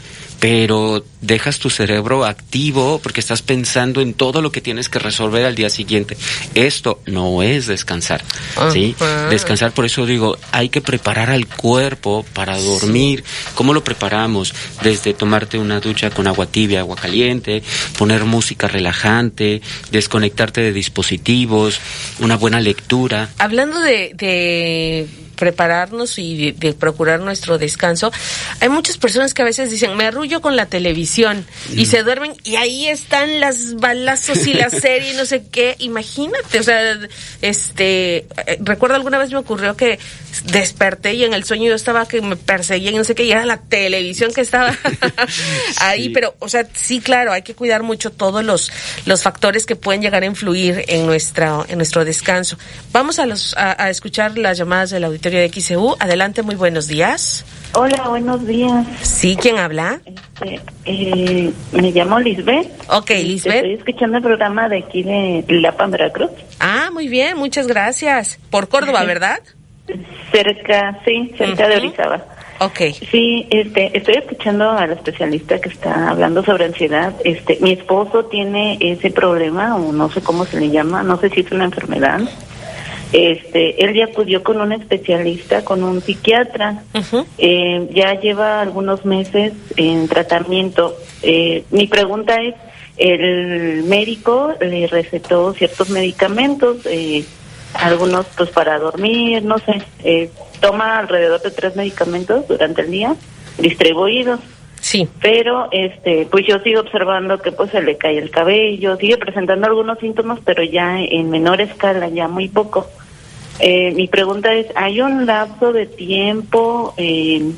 pero 0.43 1.05
dejas 1.21 1.61
tu 1.61 1.71
cerebro 1.71 2.25
activo 2.25 2.99
porque 3.01 3.21
estás 3.21 3.43
pensando 3.43 4.01
en 4.01 4.13
todo 4.13 4.43
lo 4.43 4.51
que 4.51 4.61
tienes 4.61 4.89
que 4.89 4.99
resolver 4.99 5.47
al 5.47 5.55
día 5.55 5.71
siguiente. 5.71 6.17
Esto 6.57 7.01
no 7.07 7.45
es 7.45 7.69
descansar, 7.69 8.25
¿sí? 8.73 8.97
Descansar, 9.31 9.71
por 9.71 9.85
eso 9.85 10.05
digo, 10.05 10.37
hay 10.51 10.69
que 10.69 10.81
preparar 10.81 11.31
al 11.31 11.47
cuerpo 11.47 12.27
para 12.33 12.59
dormir. 12.59 13.23
¿Cómo 13.55 13.73
lo 13.73 13.85
preparamos? 13.85 14.53
Desde 14.83 15.15
tomarte 15.15 15.59
una 15.59 15.79
ducha 15.79 16.11
con 16.11 16.27
agua 16.27 16.47
tibia, 16.47 16.81
agua 16.81 16.97
caliente, 16.97 17.63
poner 17.97 18.25
música 18.25 18.67
relajante, 18.67 19.63
desconectarte 19.93 20.61
de 20.61 20.73
dispositivos, 20.73 21.79
una 22.19 22.37
buena 22.37 22.59
lectura. 22.59 23.31
Hablando 23.39 23.79
de 23.79 25.07
prepararnos 25.43 26.21
y 26.21 26.53
de, 26.53 26.73
procurar 26.73 27.19
nuestro 27.19 27.59
descanso, 27.59 28.13
hay 28.61 28.69
muchas 28.69 28.97
personas 28.97 29.35
que 29.35 29.43
a 29.43 29.45
veces 29.45 29.73
dicen, 29.73 29.97
me 29.97 30.07
arrullo 30.07 30.41
con 30.41 30.55
la 30.55 30.67
televisión 30.67 31.45
y 31.75 31.87
se 31.87 32.05
duermen 32.05 32.33
y 32.45 32.55
ahí 32.55 32.87
están 32.87 33.41
las 33.41 33.75
balazos 33.75 34.47
y 34.47 34.55
la 34.55 34.71
serie 34.71 35.15
y 35.15 35.17
no 35.17 35.27
sé 35.27 35.43
qué. 35.51 35.75
Imagínate, 35.81 36.61
o 36.61 36.63
sea, 36.63 36.97
este, 37.41 38.19
eh, 38.19 38.59
recuerdo 38.61 38.95
alguna 38.95 39.19
vez 39.19 39.33
me 39.33 39.39
ocurrió 39.39 39.77
que 39.77 39.99
desperté 40.45 41.15
y 41.15 41.25
en 41.25 41.35
el 41.35 41.43
sueño 41.43 41.71
yo 41.71 41.75
estaba 41.75 42.07
que 42.07 42.23
me 42.23 42.37
perseguían 42.37 42.95
y 42.95 42.99
no 42.99 43.05
sé 43.05 43.17
qué, 43.17 43.25
y 43.25 43.33
era 43.33 43.45
la 43.45 43.57
televisión 43.57 44.33
que 44.33 44.43
estaba 44.43 44.73
ahí, 45.81 46.11
pero, 46.11 46.37
o 46.39 46.49
sea, 46.49 46.69
sí, 46.73 47.01
claro, 47.01 47.33
hay 47.33 47.43
que 47.43 47.57
cuidar 47.57 47.83
mucho 47.83 48.11
todos 48.11 48.45
los, 48.45 48.71
los 49.07 49.23
factores 49.23 49.67
que 49.67 49.75
pueden 49.75 50.03
llegar 50.03 50.23
a 50.23 50.27
influir 50.27 50.85
en, 50.87 51.05
nuestra, 51.07 51.65
en 51.69 51.79
nuestro 51.79 52.05
descanso. 52.05 52.57
Vamos 52.93 53.19
a, 53.19 53.27
los, 53.27 53.57
a, 53.57 53.91
escuchar 53.91 54.39
las 54.39 54.57
llamadas 54.57 54.91
del 54.91 55.05
auditorio 55.05 55.32
de 55.39 55.49
XEU. 55.49 55.97
Adelante, 55.99 56.43
muy 56.43 56.55
buenos 56.55 56.89
días. 56.89 57.45
Hola, 57.75 58.09
buenos 58.09 58.47
días. 58.47 58.87
Sí, 59.01 59.37
¿quién 59.41 59.59
habla? 59.59 60.01
Este, 60.05 60.61
eh, 60.85 61.53
me 61.73 61.91
llamo 61.91 62.21
Lisbeth. 62.21 62.69
Ok, 62.89 63.11
este, 63.11 63.23
Lisbeth. 63.23 63.55
Estoy 63.55 63.73
escuchando 63.75 64.17
el 64.19 64.23
programa 64.23 64.69
de 64.69 64.79
aquí 64.79 65.03
de 65.03 65.45
Lapa, 65.49 65.87
Veracruz. 65.87 66.31
Ah, 66.61 66.91
muy 66.93 67.09
bien, 67.09 67.39
muchas 67.39 67.67
gracias. 67.67 68.39
Por 68.51 68.69
Córdoba, 68.69 69.05
¿verdad? 69.05 69.41
Cerca, 70.31 71.01
sí, 71.05 71.33
cerca 71.37 71.69
de 71.69 71.77
Orizaba. 71.77 72.25
Ok. 72.61 72.79
Sí, 73.11 73.47
este, 73.51 73.97
estoy 73.97 74.15
escuchando 74.15 74.71
al 74.71 74.93
especialista 74.93 75.61
que 75.61 75.69
está 75.69 76.11
hablando 76.11 76.45
sobre 76.45 76.67
ansiedad. 76.67 77.13
Este, 77.25 77.59
mi 77.61 77.73
esposo 77.73 78.27
tiene 78.27 78.79
ese 78.81 79.11
problema, 79.11 79.75
o 79.77 79.93
no 79.93 80.11
sé 80.11 80.21
cómo 80.21 80.45
se 80.45 80.61
le 80.61 80.71
llama, 80.71 81.03
no 81.03 81.19
sé 81.19 81.31
si 81.31 81.41
es 81.41 81.51
una 81.51 81.65
enfermedad. 81.65 82.21
Este, 83.13 83.85
él 83.85 83.95
ya 83.95 84.07
acudió 84.07 84.43
con 84.43 84.61
un 84.61 84.73
especialista, 84.73 85.65
con 85.65 85.83
un 85.85 86.01
psiquiatra. 86.01 86.83
eh, 87.39 87.89
ya 87.93 88.19
lleva 88.19 88.61
algunos 88.61 89.05
meses 89.05 89.53
en 89.77 90.09
tratamiento. 90.09 90.97
Eh, 91.23 91.65
mi 91.71 91.87
pregunta 91.87 92.41
es, 92.41 92.55
el 92.97 93.85
médico 93.85 94.55
le 94.61 94.87
recetó 94.87 95.53
ciertos 95.55 95.91
medicamentos, 95.91 96.79
eh, 96.87 97.25
algunos 97.75 98.27
pues 98.37 98.51
para 98.51 98.79
dormir, 98.79 99.45
no 99.45 99.59
sé. 99.59 99.83
Eh, 100.05 100.31
toma 100.61 100.99
alrededor 100.99 101.43
de 101.43 101.51
tres 101.51 101.77
medicamentos 101.77 102.47
durante 102.49 102.83
el 102.83 102.91
día, 102.91 103.15
distribuidos. 103.59 104.41
Sí. 104.81 105.09
Pero, 105.21 105.69
este, 105.71 106.27
pues 106.31 106.45
yo 106.47 106.59
sigo 106.59 106.81
observando 106.81 107.39
que 107.39 107.53
pues 107.53 107.71
se 107.71 107.83
le 107.83 107.97
cae 107.97 108.19
el 108.19 108.31
cabello, 108.31 108.97
sigue 108.97 109.17
presentando 109.17 109.67
algunos 109.67 109.99
síntomas, 110.01 110.41
pero 110.45 110.63
ya 110.65 111.01
en 111.01 111.31
menor 111.31 111.61
escala, 111.61 112.09
ya 112.09 112.27
muy 112.27 112.49
poco. 112.49 112.89
Eh, 113.59 113.93
mi 113.93 114.09
pregunta 114.09 114.53
es, 114.55 114.67
¿hay 114.75 115.01
un 115.01 115.27
lapso 115.27 115.73
de 115.73 115.87
tiempo 115.87 116.95
eh, 116.97 117.53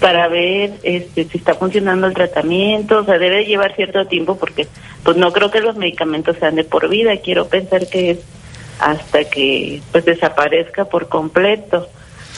para 0.00 0.28
ver 0.28 0.74
este, 0.82 1.24
si 1.24 1.38
está 1.38 1.54
funcionando 1.54 2.06
el 2.06 2.14
tratamiento? 2.14 2.98
O 2.98 3.04
sea, 3.04 3.18
debe 3.18 3.44
llevar 3.44 3.74
cierto 3.74 4.06
tiempo 4.06 4.36
porque 4.36 4.68
pues 5.02 5.16
no 5.16 5.32
creo 5.32 5.50
que 5.50 5.60
los 5.60 5.76
medicamentos 5.76 6.36
sean 6.38 6.54
de 6.54 6.64
por 6.64 6.88
vida. 6.88 7.16
Quiero 7.18 7.48
pensar 7.48 7.88
que 7.88 8.12
es 8.12 8.18
hasta 8.78 9.24
que 9.24 9.82
pues 9.92 10.04
desaparezca 10.04 10.86
por 10.86 11.08
completo 11.08 11.88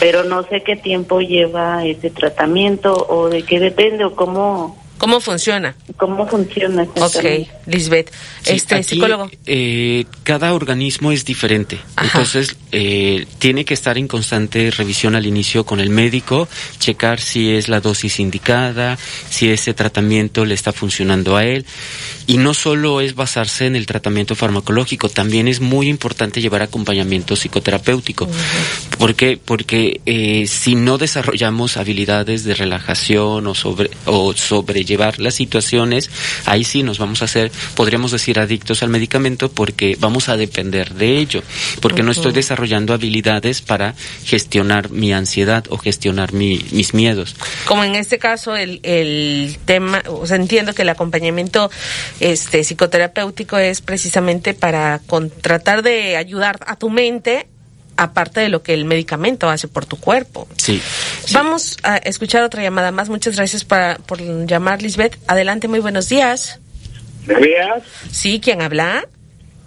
pero 0.00 0.24
no 0.24 0.42
sé 0.44 0.62
qué 0.62 0.76
tiempo 0.76 1.20
lleva 1.20 1.84
ese 1.84 2.10
tratamiento 2.10 2.94
o 3.08 3.28
de 3.28 3.42
qué 3.44 3.60
depende 3.60 4.04
o 4.04 4.14
cómo 4.14 4.83
¿Cómo 4.98 5.20
funciona? 5.20 5.74
¿Cómo 5.96 6.26
funciona? 6.26 6.86
Ok, 6.96 7.24
Lisbeth. 7.66 8.10
este 8.44 8.82
psicólogo. 8.82 9.30
Eh, 9.46 10.06
cada 10.22 10.54
organismo 10.54 11.12
es 11.12 11.24
diferente. 11.24 11.78
Entonces, 12.00 12.56
eh, 12.72 13.26
tiene 13.38 13.64
que 13.64 13.74
estar 13.74 13.98
en 13.98 14.08
constante 14.08 14.70
revisión 14.70 15.14
al 15.14 15.26
inicio 15.26 15.64
con 15.64 15.80
el 15.80 15.90
médico, 15.90 16.48
checar 16.78 17.20
si 17.20 17.52
es 17.52 17.68
la 17.68 17.80
dosis 17.80 18.20
indicada, 18.20 18.96
si 19.28 19.50
ese 19.50 19.74
tratamiento 19.74 20.44
le 20.44 20.54
está 20.54 20.72
funcionando 20.72 21.36
a 21.36 21.44
él. 21.44 21.66
Y 22.26 22.38
no 22.38 22.54
solo 22.54 23.00
es 23.00 23.14
basarse 23.14 23.66
en 23.66 23.76
el 23.76 23.86
tratamiento 23.86 24.34
farmacológico, 24.34 25.08
también 25.08 25.48
es 25.48 25.60
muy 25.60 25.88
importante 25.88 26.40
llevar 26.40 26.62
acompañamiento 26.62 27.36
psicoterapéutico. 27.36 28.28
¿Por 28.98 29.14
qué? 29.14 29.38
Porque 29.42 30.00
eh, 30.06 30.46
si 30.46 30.74
no 30.74 30.98
desarrollamos 30.98 31.76
habilidades 31.76 32.44
de 32.44 32.54
relajación 32.54 33.46
o 33.46 33.54
sobre, 33.54 33.90
o 34.06 34.32
sobre 34.32 34.84
llevar 34.84 35.18
las 35.20 35.34
situaciones, 35.34 36.10
ahí 36.46 36.64
sí 36.64 36.82
nos 36.82 36.98
vamos 36.98 37.22
a 37.22 37.26
hacer, 37.26 37.52
podríamos 37.74 38.12
decir, 38.12 38.38
adictos 38.38 38.82
al 38.82 38.88
medicamento 38.88 39.50
porque 39.50 39.96
vamos 40.00 40.28
a 40.28 40.36
depender 40.36 40.94
de 40.94 41.18
ello, 41.18 41.42
porque 41.80 42.02
no 42.02 42.12
estoy 42.12 42.32
desarrollando 42.32 42.94
habilidades 42.94 43.60
para 43.60 43.94
gestionar 44.24 44.90
mi 44.90 45.12
ansiedad 45.12 45.64
o 45.68 45.78
gestionar 45.78 46.32
mis 46.32 46.94
miedos. 46.94 47.36
Como 47.66 47.84
en 47.84 47.94
este 47.94 48.18
caso, 48.18 48.56
el, 48.56 48.80
el 48.82 49.58
tema, 49.64 50.02
o 50.08 50.26
sea, 50.26 50.36
entiendo 50.36 50.74
que 50.74 50.82
el 50.82 50.88
acompañamiento 50.88 51.70
este 52.20 52.62
psicoterapéutico 52.64 53.58
es 53.58 53.80
precisamente 53.80 54.54
para 54.54 55.00
tratar 55.40 55.82
de 55.82 56.16
ayudar 56.16 56.60
a 56.66 56.76
tu 56.76 56.90
mente 56.90 57.46
aparte 57.96 58.40
de 58.40 58.48
lo 58.48 58.62
que 58.62 58.74
el 58.74 58.84
medicamento 58.84 59.48
hace 59.48 59.68
por 59.68 59.86
tu 59.86 59.96
cuerpo. 59.98 60.48
Sí. 60.56 60.82
Vamos 61.32 61.76
a 61.82 61.96
escuchar 61.96 62.42
otra 62.42 62.62
llamada 62.62 62.90
más. 62.90 63.08
Muchas 63.08 63.36
gracias 63.36 63.64
por 63.64 64.20
llamar, 64.46 64.82
Lisbeth. 64.82 65.16
Adelante, 65.26 65.68
muy 65.68 65.80
buenos 65.80 66.08
días. 66.08 66.60
Buenos 67.26 67.44
días. 67.44 67.82
Sí, 68.10 68.40
¿quién 68.42 68.62
habla? 68.62 69.06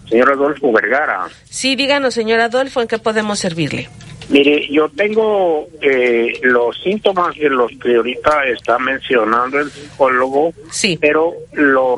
Señor 0.09 0.31
Adolfo 0.31 0.71
Vergara. 0.71 1.27
Sí, 1.49 1.75
díganos, 1.75 2.13
señor 2.13 2.39
Adolfo, 2.39 2.81
¿en 2.81 2.87
qué 2.87 2.97
podemos 2.97 3.39
servirle? 3.39 3.89
Mire, 4.29 4.67
yo 4.69 4.89
tengo 4.89 5.67
eh, 5.81 6.39
los 6.41 6.77
síntomas 6.83 7.35
de 7.37 7.49
los 7.49 7.71
que 7.81 7.95
ahorita 7.95 8.45
está 8.47 8.77
mencionando 8.77 9.59
el 9.59 9.71
psicólogo, 9.71 10.53
sí. 10.69 10.97
pero 10.99 11.33
lo, 11.53 11.95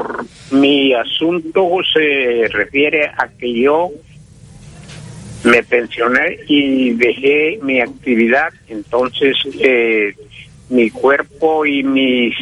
mi 0.52 0.94
asunto 0.94 1.68
se 1.92 2.48
refiere 2.50 3.08
a 3.08 3.28
que 3.30 3.52
yo 3.52 3.90
me 5.44 5.64
pensioné 5.64 6.40
y 6.48 6.92
dejé 6.92 7.60
mi 7.64 7.82
actividad, 7.82 8.54
entonces 8.68 9.36
eh, 9.60 10.14
mi 10.70 10.92
cuerpo 10.92 11.66
y 11.66 11.84
mis 11.84 12.36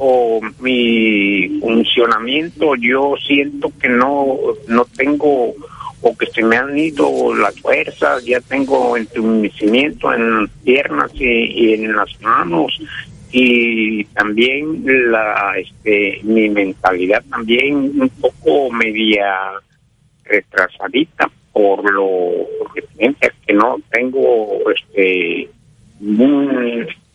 o 0.00 0.40
mi 0.60 1.58
funcionamiento 1.60 2.76
yo 2.76 3.14
siento 3.26 3.72
que 3.80 3.88
no 3.88 4.38
no 4.68 4.86
tengo 4.96 5.54
o 6.02 6.16
que 6.16 6.26
se 6.26 6.42
me 6.42 6.56
han 6.56 6.78
ido 6.78 7.34
las 7.34 7.58
fuerzas, 7.60 8.24
ya 8.24 8.40
tengo 8.40 8.96
entumecimiento 8.96 10.12
en 10.12 10.42
las 10.42 10.50
piernas 10.64 11.10
y, 11.14 11.74
en 11.74 11.94
las 11.94 12.08
manos 12.20 12.78
y 13.30 14.04
también 14.04 14.84
la 15.10 15.52
este 15.58 16.20
mi 16.22 16.48
mentalidad 16.48 17.22
también 17.28 17.74
un 18.00 18.08
poco 18.20 18.70
media 18.70 19.34
retrasadita 20.24 21.30
por 21.52 21.92
lo 21.92 22.46
que 22.74 23.52
no 23.52 23.76
tengo 23.90 24.60
este 24.70 25.50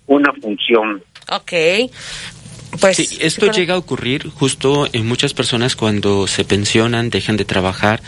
una 0.07 0.33
función. 0.33 1.01
Ok. 1.31 1.53
Pues, 2.79 2.97
sí, 2.97 3.17
esto 3.19 3.51
llega 3.51 3.75
a 3.75 3.77
ocurrir 3.77 4.29
justo 4.29 4.87
en 4.91 5.05
muchas 5.07 5.33
personas 5.33 5.75
cuando 5.75 6.27
se 6.27 6.43
pensionan, 6.43 7.09
dejan 7.09 7.37
de 7.37 7.45
trabajar, 7.45 8.01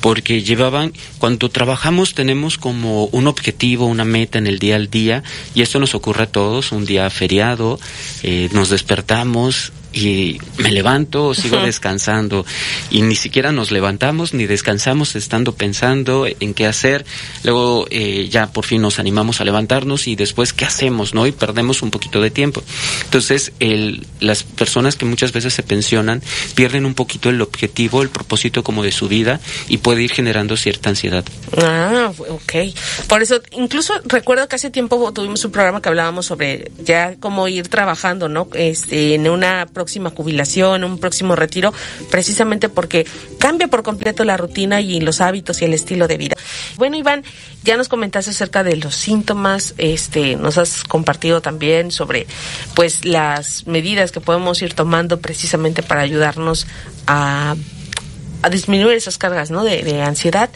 porque 0.00 0.42
llevaban, 0.42 0.92
cuando 1.18 1.50
trabajamos 1.50 2.14
tenemos 2.14 2.56
como 2.58 3.06
un 3.06 3.26
objetivo, 3.26 3.86
una 3.86 4.04
meta 4.04 4.38
en 4.38 4.46
el 4.46 4.58
día 4.58 4.76
al 4.76 4.88
día, 4.88 5.22
y 5.54 5.62
esto 5.62 5.78
nos 5.78 5.94
ocurre 5.94 6.24
a 6.24 6.26
todos, 6.26 6.72
un 6.72 6.86
día 6.86 7.08
feriado, 7.10 7.78
eh, 8.22 8.48
nos 8.52 8.70
despertamos, 8.70 9.72
y 9.96 10.38
me 10.58 10.70
levanto 10.70 11.28
o 11.28 11.34
sigo 11.34 11.58
descansando. 11.62 12.44
Y 12.90 13.00
ni 13.00 13.16
siquiera 13.16 13.50
nos 13.50 13.70
levantamos 13.70 14.34
ni 14.34 14.46
descansamos 14.46 15.16
estando 15.16 15.54
pensando 15.54 16.26
en 16.28 16.52
qué 16.52 16.66
hacer. 16.66 17.06
Luego 17.44 17.86
eh, 17.90 18.28
ya 18.30 18.48
por 18.48 18.66
fin 18.66 18.82
nos 18.82 18.98
animamos 18.98 19.40
a 19.40 19.44
levantarnos 19.44 20.06
y 20.06 20.14
después 20.14 20.52
qué 20.52 20.66
hacemos 20.66 21.14
no 21.14 21.26
y 21.26 21.32
perdemos 21.32 21.80
un 21.80 21.90
poquito 21.90 22.20
de 22.20 22.30
tiempo. 22.30 22.62
Entonces 23.04 23.52
el, 23.58 24.06
las 24.20 24.42
personas 24.42 24.96
que 24.96 25.06
muchas 25.06 25.32
veces 25.32 25.54
se 25.54 25.62
pensionan 25.62 26.22
pierden 26.54 26.84
un 26.84 26.94
poquito 26.94 27.30
el 27.30 27.40
objetivo 27.40 28.02
el 28.02 28.10
propósito 28.10 28.62
como 28.62 28.82
de 28.82 28.92
su 28.92 29.08
vida 29.08 29.40
y 29.66 29.78
puede 29.78 30.02
ir 30.02 30.12
generando 30.12 30.58
cierta 30.58 30.90
ansiedad. 30.90 31.24
Ah 31.56 32.12
ok. 32.18 32.52
Por 33.08 33.22
eso 33.22 33.40
incluso 33.52 33.94
recuerdo 34.04 34.46
que 34.46 34.56
hace 34.56 34.68
tiempo 34.68 35.10
tuvimos 35.14 35.42
un 35.46 35.52
programa 35.52 35.80
que 35.80 35.88
hablábamos 35.88 36.26
sobre 36.26 36.70
ya 36.84 37.16
cómo 37.18 37.48
ir 37.48 37.68
trabajando 37.68 38.28
no 38.28 38.48
este 38.52 39.14
en 39.14 39.26
una 39.28 39.64
próxima 39.86 40.10
jubilación, 40.10 40.82
un 40.82 40.98
próximo 40.98 41.36
retiro, 41.36 41.72
precisamente 42.10 42.68
porque 42.68 43.06
cambia 43.38 43.68
por 43.68 43.84
completo 43.84 44.24
la 44.24 44.36
rutina 44.36 44.80
y 44.80 45.00
los 45.00 45.20
hábitos 45.20 45.62
y 45.62 45.64
el 45.64 45.74
estilo 45.74 46.08
de 46.08 46.16
vida. 46.16 46.34
Bueno, 46.76 46.96
Iván, 46.96 47.22
ya 47.62 47.76
nos 47.76 47.86
comentaste 47.86 48.32
acerca 48.32 48.64
de 48.64 48.74
los 48.74 48.96
síntomas, 48.96 49.74
este, 49.78 50.34
nos 50.34 50.58
has 50.58 50.82
compartido 50.82 51.40
también 51.40 51.92
sobre 51.92 52.26
pues 52.74 53.04
las 53.04 53.68
medidas 53.68 54.10
que 54.10 54.20
podemos 54.20 54.60
ir 54.60 54.74
tomando 54.74 55.20
precisamente 55.20 55.84
para 55.84 56.00
ayudarnos 56.00 56.66
a 57.06 57.54
a 58.42 58.50
disminuir 58.50 58.96
esas 58.96 59.18
cargas 59.18 59.50
¿no? 59.50 59.64
de, 59.64 60.02
ansiedad. 60.02 60.50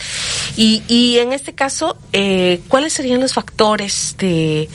Y, 0.57 0.83
y 0.87 1.19
en 1.19 1.33
este 1.33 1.55
caso, 1.55 1.97
eh, 2.13 2.61
¿cuáles 2.69 2.93
serían 2.93 3.21
los 3.21 3.33
factores 3.33 4.15
de 4.19 4.69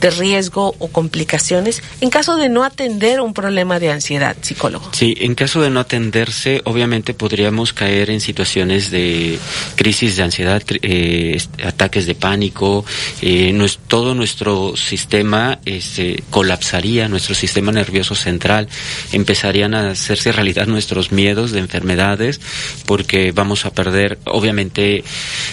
de 0.00 0.10
riesgo 0.10 0.74
o 0.78 0.88
complicaciones 0.88 1.82
en 2.00 2.10
caso 2.10 2.36
de 2.36 2.48
no 2.48 2.64
atender 2.64 3.20
un 3.20 3.34
problema 3.34 3.78
de 3.78 3.90
ansiedad, 3.90 4.36
psicólogo? 4.40 4.90
Sí, 4.92 5.16
en 5.20 5.34
caso 5.34 5.60
de 5.60 5.70
no 5.70 5.80
atenderse, 5.80 6.62
obviamente 6.64 7.14
podríamos 7.14 7.72
caer 7.72 8.10
en 8.10 8.20
situaciones 8.20 8.90
de 8.90 9.38
crisis 9.76 10.16
de 10.16 10.22
ansiedad, 10.22 10.62
eh, 10.82 11.40
ataques 11.64 12.06
de 12.06 12.14
pánico, 12.14 12.84
eh, 13.22 13.54
todo 13.88 14.14
nuestro 14.14 14.76
sistema 14.76 15.58
este, 15.64 16.22
colapsaría, 16.30 17.08
nuestro 17.08 17.34
sistema 17.34 17.72
nervioso 17.72 18.14
central, 18.14 18.68
empezarían 19.12 19.74
a 19.74 19.90
hacerse 19.90 20.32
realidad 20.32 20.66
nuestros 20.66 21.12
miedos 21.12 21.52
de 21.52 21.60
enfermedades, 21.60 22.40
porque 22.86 23.32
vamos 23.32 23.66
a 23.66 23.72
perder, 23.72 24.18
obviamente, 24.24 25.04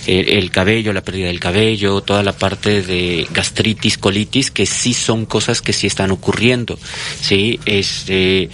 el 0.06 0.52
cabello, 0.52 0.94
la 0.94 1.02
pérdida 1.02 1.28
del 1.28 1.40
cabello, 1.40 2.02
toda 2.02 2.24
la 2.24 2.34
parte 2.34 2.82
de 2.82 3.28
gastritis, 3.34 3.98
colitis, 3.98 4.37
que 4.52 4.66
sí 4.66 4.94
son 4.94 5.26
cosas 5.26 5.62
que 5.62 5.74
sí 5.74 5.88
están 5.88 6.12
ocurriendo, 6.12 6.78
¿sí? 7.22 7.60
Este, 7.66 8.50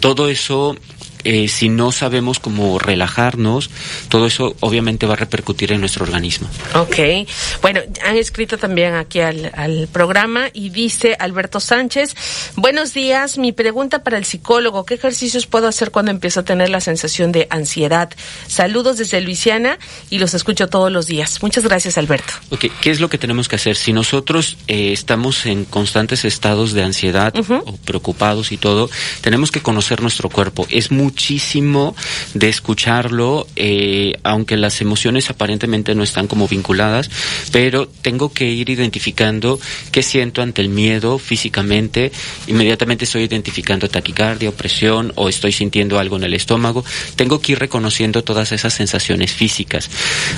todo 0.00 0.28
eso 0.28 0.76
eh, 1.24 1.48
si 1.48 1.68
no 1.68 1.92
sabemos 1.92 2.38
cómo 2.38 2.78
relajarnos, 2.78 3.70
todo 4.08 4.26
eso 4.26 4.54
obviamente 4.60 5.06
va 5.06 5.14
a 5.14 5.16
repercutir 5.16 5.72
en 5.72 5.80
nuestro 5.80 6.04
organismo. 6.04 6.48
Ok, 6.74 7.26
bueno, 7.62 7.80
han 8.04 8.16
escrito 8.16 8.58
también 8.58 8.94
aquí 8.94 9.20
al, 9.20 9.50
al 9.54 9.88
programa 9.92 10.48
y 10.52 10.70
dice 10.70 11.16
Alberto 11.18 11.60
Sánchez, 11.60 12.14
buenos 12.56 12.94
días, 12.94 13.38
mi 13.38 13.52
pregunta 13.52 14.02
para 14.02 14.18
el 14.18 14.24
psicólogo, 14.24 14.84
¿qué 14.84 14.94
ejercicios 14.94 15.46
puedo 15.46 15.68
hacer 15.68 15.90
cuando 15.90 16.10
empiezo 16.10 16.40
a 16.40 16.42
tener 16.44 16.68
la 16.68 16.80
sensación 16.80 17.32
de 17.32 17.46
ansiedad? 17.50 18.10
Saludos 18.46 18.98
desde 18.98 19.20
Luisiana 19.20 19.78
y 20.10 20.18
los 20.18 20.34
escucho 20.34 20.68
todos 20.68 20.92
los 20.92 21.06
días. 21.06 21.42
Muchas 21.42 21.64
gracias, 21.64 21.98
Alberto. 21.98 22.34
Ok, 22.50 22.66
¿qué 22.80 22.90
es 22.90 23.00
lo 23.00 23.08
que 23.08 23.18
tenemos 23.18 23.48
que 23.48 23.56
hacer? 23.56 23.76
Si 23.76 23.92
nosotros 23.92 24.56
eh, 24.68 24.92
estamos 24.92 25.46
en 25.46 25.64
constantes 25.64 26.24
estados 26.24 26.72
de 26.72 26.82
ansiedad 26.82 27.34
o 27.64 27.76
preocupados 27.84 28.52
y 28.52 28.56
todo, 28.56 28.90
tenemos 29.20 29.50
que 29.50 29.60
conocer 29.60 30.02
nuestro 30.02 30.28
cuerpo. 30.28 30.66
Es 30.70 30.90
muy 30.90 31.13
muchísimo 31.14 31.94
de 32.34 32.48
escucharlo, 32.48 33.46
eh, 33.54 34.14
aunque 34.24 34.56
las 34.56 34.80
emociones 34.80 35.30
aparentemente 35.30 35.94
no 35.94 36.02
están 36.02 36.26
como 36.26 36.48
vinculadas, 36.48 37.08
pero 37.52 37.86
tengo 37.86 38.32
que 38.32 38.50
ir 38.50 38.68
identificando 38.68 39.60
qué 39.92 40.02
siento 40.02 40.42
ante 40.42 40.60
el 40.60 40.70
miedo 40.70 41.18
físicamente. 41.20 42.10
Inmediatamente 42.48 43.04
estoy 43.04 43.22
identificando 43.22 43.88
taquicardia, 43.88 44.48
opresión 44.48 45.12
o 45.14 45.28
estoy 45.28 45.52
sintiendo 45.52 46.00
algo 46.00 46.16
en 46.16 46.24
el 46.24 46.34
estómago. 46.34 46.84
Tengo 47.14 47.40
que 47.40 47.52
ir 47.52 47.60
reconociendo 47.60 48.24
todas 48.24 48.50
esas 48.50 48.74
sensaciones 48.74 49.32
físicas. 49.32 49.90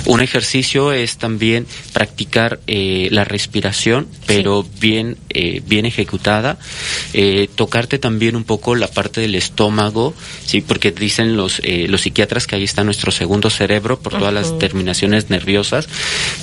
Un 0.05 0.21
ejercicio 0.21 0.93
es 0.93 1.17
también 1.17 1.65
practicar 1.91 2.59
eh, 2.67 3.07
la 3.09 3.23
respiración, 3.23 4.07
pero 4.27 4.63
bien, 4.79 5.17
eh, 5.31 5.63
bien 5.65 5.87
ejecutada. 5.87 6.59
tocarte 7.55 7.97
también 7.97 8.35
un 8.35 8.43
poco 8.43 8.75
la 8.75 8.87
parte 8.87 9.21
del 9.21 9.33
estómago, 9.33 10.13
sí, 10.45 10.61
porque 10.67 10.91
dicen 10.91 11.35
los, 11.35 11.59
eh, 11.63 11.87
los 11.87 12.01
psiquiatras 12.01 12.47
que 12.47 12.55
ahí 12.55 12.63
está 12.63 12.83
nuestro 12.83 13.11
segundo 13.11 13.49
cerebro 13.49 13.99
por 13.99 14.17
todas 14.17 14.33
las 14.33 14.57
terminaciones 14.59 15.29
nerviosas 15.29 15.87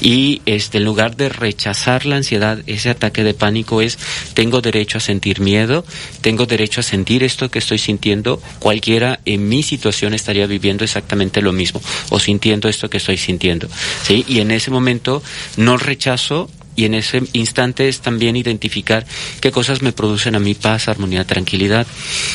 y 0.00 0.42
este, 0.46 0.78
en 0.78 0.84
lugar 0.84 1.16
de 1.16 1.28
rechazar 1.28 2.06
la 2.06 2.16
ansiedad, 2.16 2.58
ese 2.66 2.90
ataque 2.90 3.22
de 3.24 3.34
pánico 3.34 3.80
es 3.80 3.98
tengo 4.34 4.60
derecho 4.60 4.98
a 4.98 5.00
sentir 5.00 5.40
miedo, 5.40 5.84
tengo 6.20 6.46
derecho 6.46 6.80
a 6.80 6.82
sentir 6.82 7.22
esto 7.22 7.50
que 7.50 7.58
estoy 7.58 7.78
sintiendo, 7.78 8.40
cualquiera 8.58 9.20
en 9.24 9.48
mi 9.48 9.62
situación 9.62 10.14
estaría 10.14 10.46
viviendo 10.46 10.84
exactamente 10.84 11.42
lo 11.42 11.52
mismo 11.52 11.80
o 12.10 12.18
sintiendo 12.18 12.68
esto 12.68 12.90
que 12.90 12.98
estoy 12.98 13.16
sintiendo, 13.16 13.68
¿sí? 14.02 14.24
Y 14.28 14.40
en 14.40 14.50
ese 14.50 14.70
momento 14.70 15.22
no 15.56 15.76
rechazo 15.76 16.50
y 16.76 16.84
en 16.84 16.94
ese 16.94 17.22
instante 17.32 17.88
es 17.88 18.00
también 18.00 18.36
identificar 18.36 19.06
qué 19.40 19.50
cosas 19.50 19.82
me 19.82 19.92
producen 19.92 20.34
a 20.34 20.38
mí 20.38 20.54
paz, 20.54 20.88
armonía, 20.88 21.24
tranquilidad. 21.24 21.86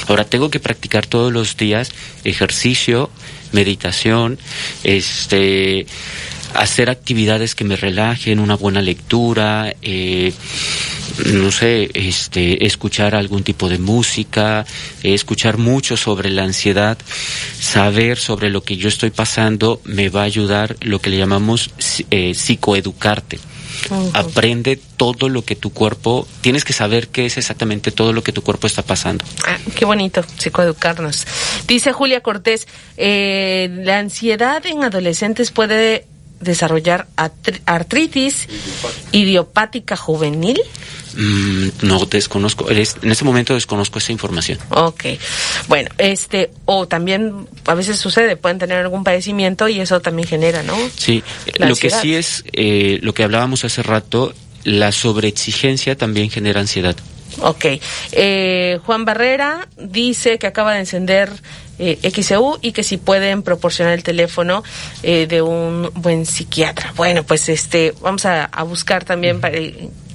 Ahora 0.08 0.26
tengo 0.26 0.50
que 0.50 0.60
practicar 0.60 1.06
todos 1.06 1.32
los 1.32 1.58
días 1.58 1.92
ejercicio, 2.24 3.10
meditación, 3.52 4.40
este 4.84 5.86
hacer 6.54 6.90
actividades 6.90 7.56
que 7.56 7.64
me 7.64 7.76
relajen, 7.76 8.40
una 8.40 8.56
buena 8.56 8.82
lectura, 8.82 9.74
eh, 9.82 10.34
no 11.28 11.52
sé, 11.52 11.90
este, 11.94 12.66
escuchar 12.66 13.16
algún 13.16 13.44
tipo 13.44 13.70
de 13.70 13.78
música, 13.78 14.66
escuchar 15.04 15.58
mucho 15.58 15.98
sobre 15.98 16.30
la 16.30 16.44
ansiedad, 16.44 16.98
saber 17.60 18.18
sobre 18.18 18.50
lo 18.50 18.64
que 18.64 18.78
yo 18.78 18.88
estoy 18.88 19.12
pasando, 19.12 19.82
me 19.84 20.10
va 20.10 20.22
a 20.22 20.26
ayudar 20.26 20.76
lo 20.82 21.00
que 21.00 21.10
le 21.10 21.18
llamamos 21.18 21.72
eh, 22.10 22.34
psicoeducarte. 22.34 23.40
Aprende 24.14 24.80
todo 24.98 25.30
lo 25.30 25.44
que 25.44 25.56
tu 25.56 25.72
cuerpo, 25.72 26.28
tienes 26.42 26.66
que 26.66 26.74
saber 26.74 27.08
qué 27.08 27.26
es 27.26 27.38
exactamente 27.38 27.92
todo 27.92 28.14
lo 28.14 28.24
que 28.24 28.32
tu 28.32 28.42
cuerpo 28.42 28.68
está 28.68 28.82
pasando. 28.82 29.26
Ah, 29.48 29.58
qué 29.76 29.86
bonito, 29.86 30.24
psicoeducarnos. 30.38 31.26
Dice 31.68 31.92
Julia 31.92 32.22
Cortés, 32.22 32.68
eh, 32.98 33.70
la 33.84 34.00
ansiedad 34.00 34.66
en 34.66 34.84
adolescentes 34.84 35.52
puede 35.52 36.06
desarrollar 36.40 37.08
artritis 37.66 38.48
idiopática 39.12 39.96
juvenil. 39.96 40.60
Mm, 41.16 41.70
no 41.82 42.06
desconozco, 42.06 42.70
en 42.70 42.78
este 42.78 43.26
momento 43.26 43.54
desconozco 43.54 43.98
esa 44.00 44.12
información. 44.12 44.60
Ok, 44.70 45.06
bueno, 45.68 45.90
este, 45.98 46.52
o 46.66 46.88
también 46.88 47.48
a 47.66 47.74
veces 47.74 47.98
sucede, 47.98 48.38
pueden 48.38 48.60
tener 48.60 48.78
algún 48.78 49.04
padecimiento 49.04 49.68
y 49.68 49.80
eso 49.80 50.00
también 50.02 50.28
genera, 50.28 50.62
¿no? 50.64 50.78
Sí, 50.96 51.24
lo 51.58 51.76
que 51.76 51.90
sí 51.90 52.16
es, 52.16 52.44
eh, 52.54 53.00
lo 53.02 53.14
que 53.14 53.24
hablábamos 53.24 53.66
hace 53.66 53.82
rato, 53.82 54.34
la 54.64 54.92
sobreexigencia 54.92 55.98
también 55.98 56.30
genera 56.30 56.62
ansiedad. 56.62 56.96
Ok, 57.42 57.66
eh, 58.12 58.80
Juan 58.86 59.06
Barrera 59.06 59.68
dice 59.78 60.38
que 60.40 60.48
acaba 60.48 60.74
de 60.74 60.82
encender 60.82 61.32
eh, 61.80 61.98
y 62.62 62.72
que 62.72 62.84
si 62.84 62.98
pueden 62.98 63.42
proporcionar 63.42 63.94
el 63.94 64.04
teléfono 64.04 64.64
eh, 65.02 65.28
de 65.28 65.42
un 65.42 65.90
buen 65.96 66.26
psiquiatra. 66.26 66.94
Bueno, 66.96 67.24
pues 67.24 67.50
este 67.50 67.94
vamos 68.02 68.26
a, 68.26 68.46
a 68.46 68.64
buscar 68.64 69.06
también 69.06 69.40
para 69.40 69.58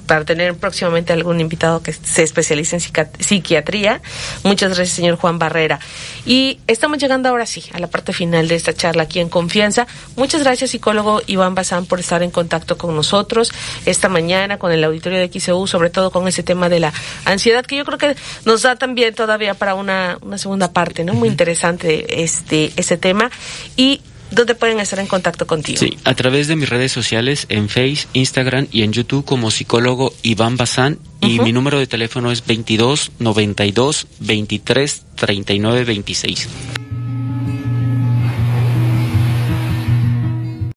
para 0.05 0.25
tener 0.25 0.55
próximamente 0.55 1.13
algún 1.13 1.39
invitado 1.39 1.81
que 1.81 1.93
se 1.93 2.23
especialice 2.23 2.77
en 2.77 3.09
psiquiatría. 3.19 4.01
Muchas 4.43 4.75
gracias, 4.75 4.95
señor 4.95 5.15
Juan 5.17 5.39
Barrera. 5.39 5.79
Y 6.25 6.59
estamos 6.67 6.97
llegando 6.97 7.29
ahora 7.29 7.45
sí 7.45 7.63
a 7.73 7.79
la 7.79 7.87
parte 7.87 8.13
final 8.13 8.47
de 8.47 8.55
esta 8.55 8.73
charla 8.73 9.03
aquí 9.03 9.19
en 9.19 9.29
Confianza. 9.29 9.87
Muchas 10.15 10.43
gracias, 10.43 10.71
psicólogo 10.71 11.21
Iván 11.27 11.55
Bazán, 11.55 11.85
por 11.85 11.99
estar 11.99 12.23
en 12.23 12.31
contacto 12.31 12.77
con 12.77 12.95
nosotros 12.95 13.51
esta 13.85 14.09
mañana 14.09 14.57
con 14.57 14.71
el 14.71 14.83
auditorio 14.83 15.19
de 15.19 15.29
XEU, 15.39 15.67
sobre 15.67 15.89
todo 15.89 16.11
con 16.11 16.27
ese 16.27 16.43
tema 16.43 16.69
de 16.69 16.79
la 16.79 16.93
ansiedad, 17.25 17.65
que 17.65 17.77
yo 17.77 17.85
creo 17.85 17.97
que 17.97 18.15
nos 18.45 18.61
da 18.61 18.75
también 18.75 19.13
todavía 19.13 19.53
para 19.53 19.75
una, 19.75 20.17
una 20.21 20.37
segunda 20.37 20.71
parte, 20.71 21.03
¿no? 21.03 21.13
Muy 21.13 21.29
interesante 21.29 22.23
este, 22.23 22.71
este 22.75 22.97
tema. 22.97 23.29
Y 23.75 24.01
¿Dónde 24.35 24.53
pueden 24.53 24.81
estar 24.81 24.99
en 24.99 25.07
contacto 25.07 25.47
contigo? 25.47 25.79
Sí, 25.79 25.97
a 26.03 26.13
través 26.13 26.49
de 26.49 26.57
mis 26.57 26.67
redes 26.67 26.91
sociales, 26.91 27.45
en 27.47 27.69
Face, 27.69 28.05
Instagram 28.11 28.67
y 28.69 28.81
en 28.81 28.91
YouTube 28.91 29.23
como 29.23 29.49
psicólogo 29.49 30.13
Iván 30.23 30.57
Bazán. 30.57 30.99
Y 31.21 31.39
mi 31.39 31.53
número 31.53 31.79
de 31.79 31.87
teléfono 31.87 32.31
es 32.31 32.45
22 32.45 33.13
92 33.17 34.07
23 34.19 35.03
39 35.15 35.85
26. 35.85 36.49